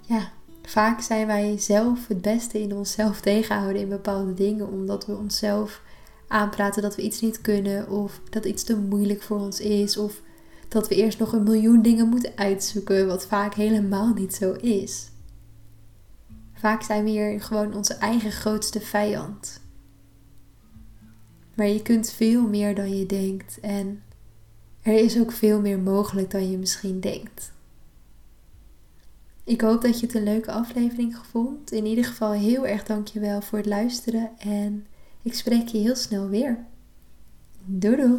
ja, 0.00 0.32
vaak 0.68 1.00
zijn 1.00 1.26
wij 1.26 1.58
zelf 1.58 2.06
het 2.06 2.22
beste 2.22 2.60
in 2.60 2.72
onszelf 2.72 3.20
tegenhouden 3.20 3.82
in 3.82 3.88
bepaalde 3.88 4.34
dingen, 4.34 4.68
omdat 4.68 5.06
we 5.06 5.16
onszelf 5.16 5.82
aanpraten 6.26 6.82
dat 6.82 6.96
we 6.96 7.02
iets 7.02 7.20
niet 7.20 7.40
kunnen 7.40 7.88
of 7.90 8.20
dat 8.30 8.44
iets 8.44 8.62
te 8.62 8.76
moeilijk 8.76 9.22
voor 9.22 9.38
ons 9.38 9.60
is 9.60 9.96
of 9.96 10.20
dat 10.68 10.88
we 10.88 10.94
eerst 10.94 11.18
nog 11.18 11.32
een 11.32 11.42
miljoen 11.42 11.82
dingen 11.82 12.08
moeten 12.08 12.32
uitzoeken, 12.36 13.06
wat 13.06 13.26
vaak 13.26 13.54
helemaal 13.54 14.12
niet 14.14 14.34
zo 14.34 14.52
is. 14.52 15.10
Vaak 16.54 16.82
zijn 16.82 17.04
we 17.04 17.10
hier 17.10 17.40
gewoon 17.42 17.74
onze 17.74 17.94
eigen 17.94 18.32
grootste 18.32 18.80
vijand. 18.80 19.60
Maar 21.54 21.68
je 21.68 21.82
kunt 21.82 22.10
veel 22.10 22.42
meer 22.48 22.74
dan 22.74 22.98
je 22.98 23.06
denkt 23.06 23.60
en 23.60 24.02
er 24.82 24.94
is 24.94 25.18
ook 25.18 25.32
veel 25.32 25.60
meer 25.60 25.78
mogelijk 25.78 26.30
dan 26.30 26.50
je 26.50 26.58
misschien 26.58 27.00
denkt. 27.00 27.52
Ik 29.48 29.60
hoop 29.60 29.82
dat 29.82 30.00
je 30.00 30.06
het 30.06 30.14
een 30.14 30.22
leuke 30.22 30.52
aflevering 30.52 31.16
vond. 31.16 31.72
In 31.72 31.86
ieder 31.86 32.04
geval 32.04 32.32
heel 32.32 32.66
erg 32.66 32.84
dankjewel 32.84 33.40
voor 33.40 33.58
het 33.58 33.66
luisteren 33.66 34.30
en 34.38 34.86
ik 35.22 35.34
spreek 35.34 35.68
je 35.68 35.78
heel 35.78 35.96
snel 35.96 36.28
weer. 36.28 36.66
Doei! 37.64 38.18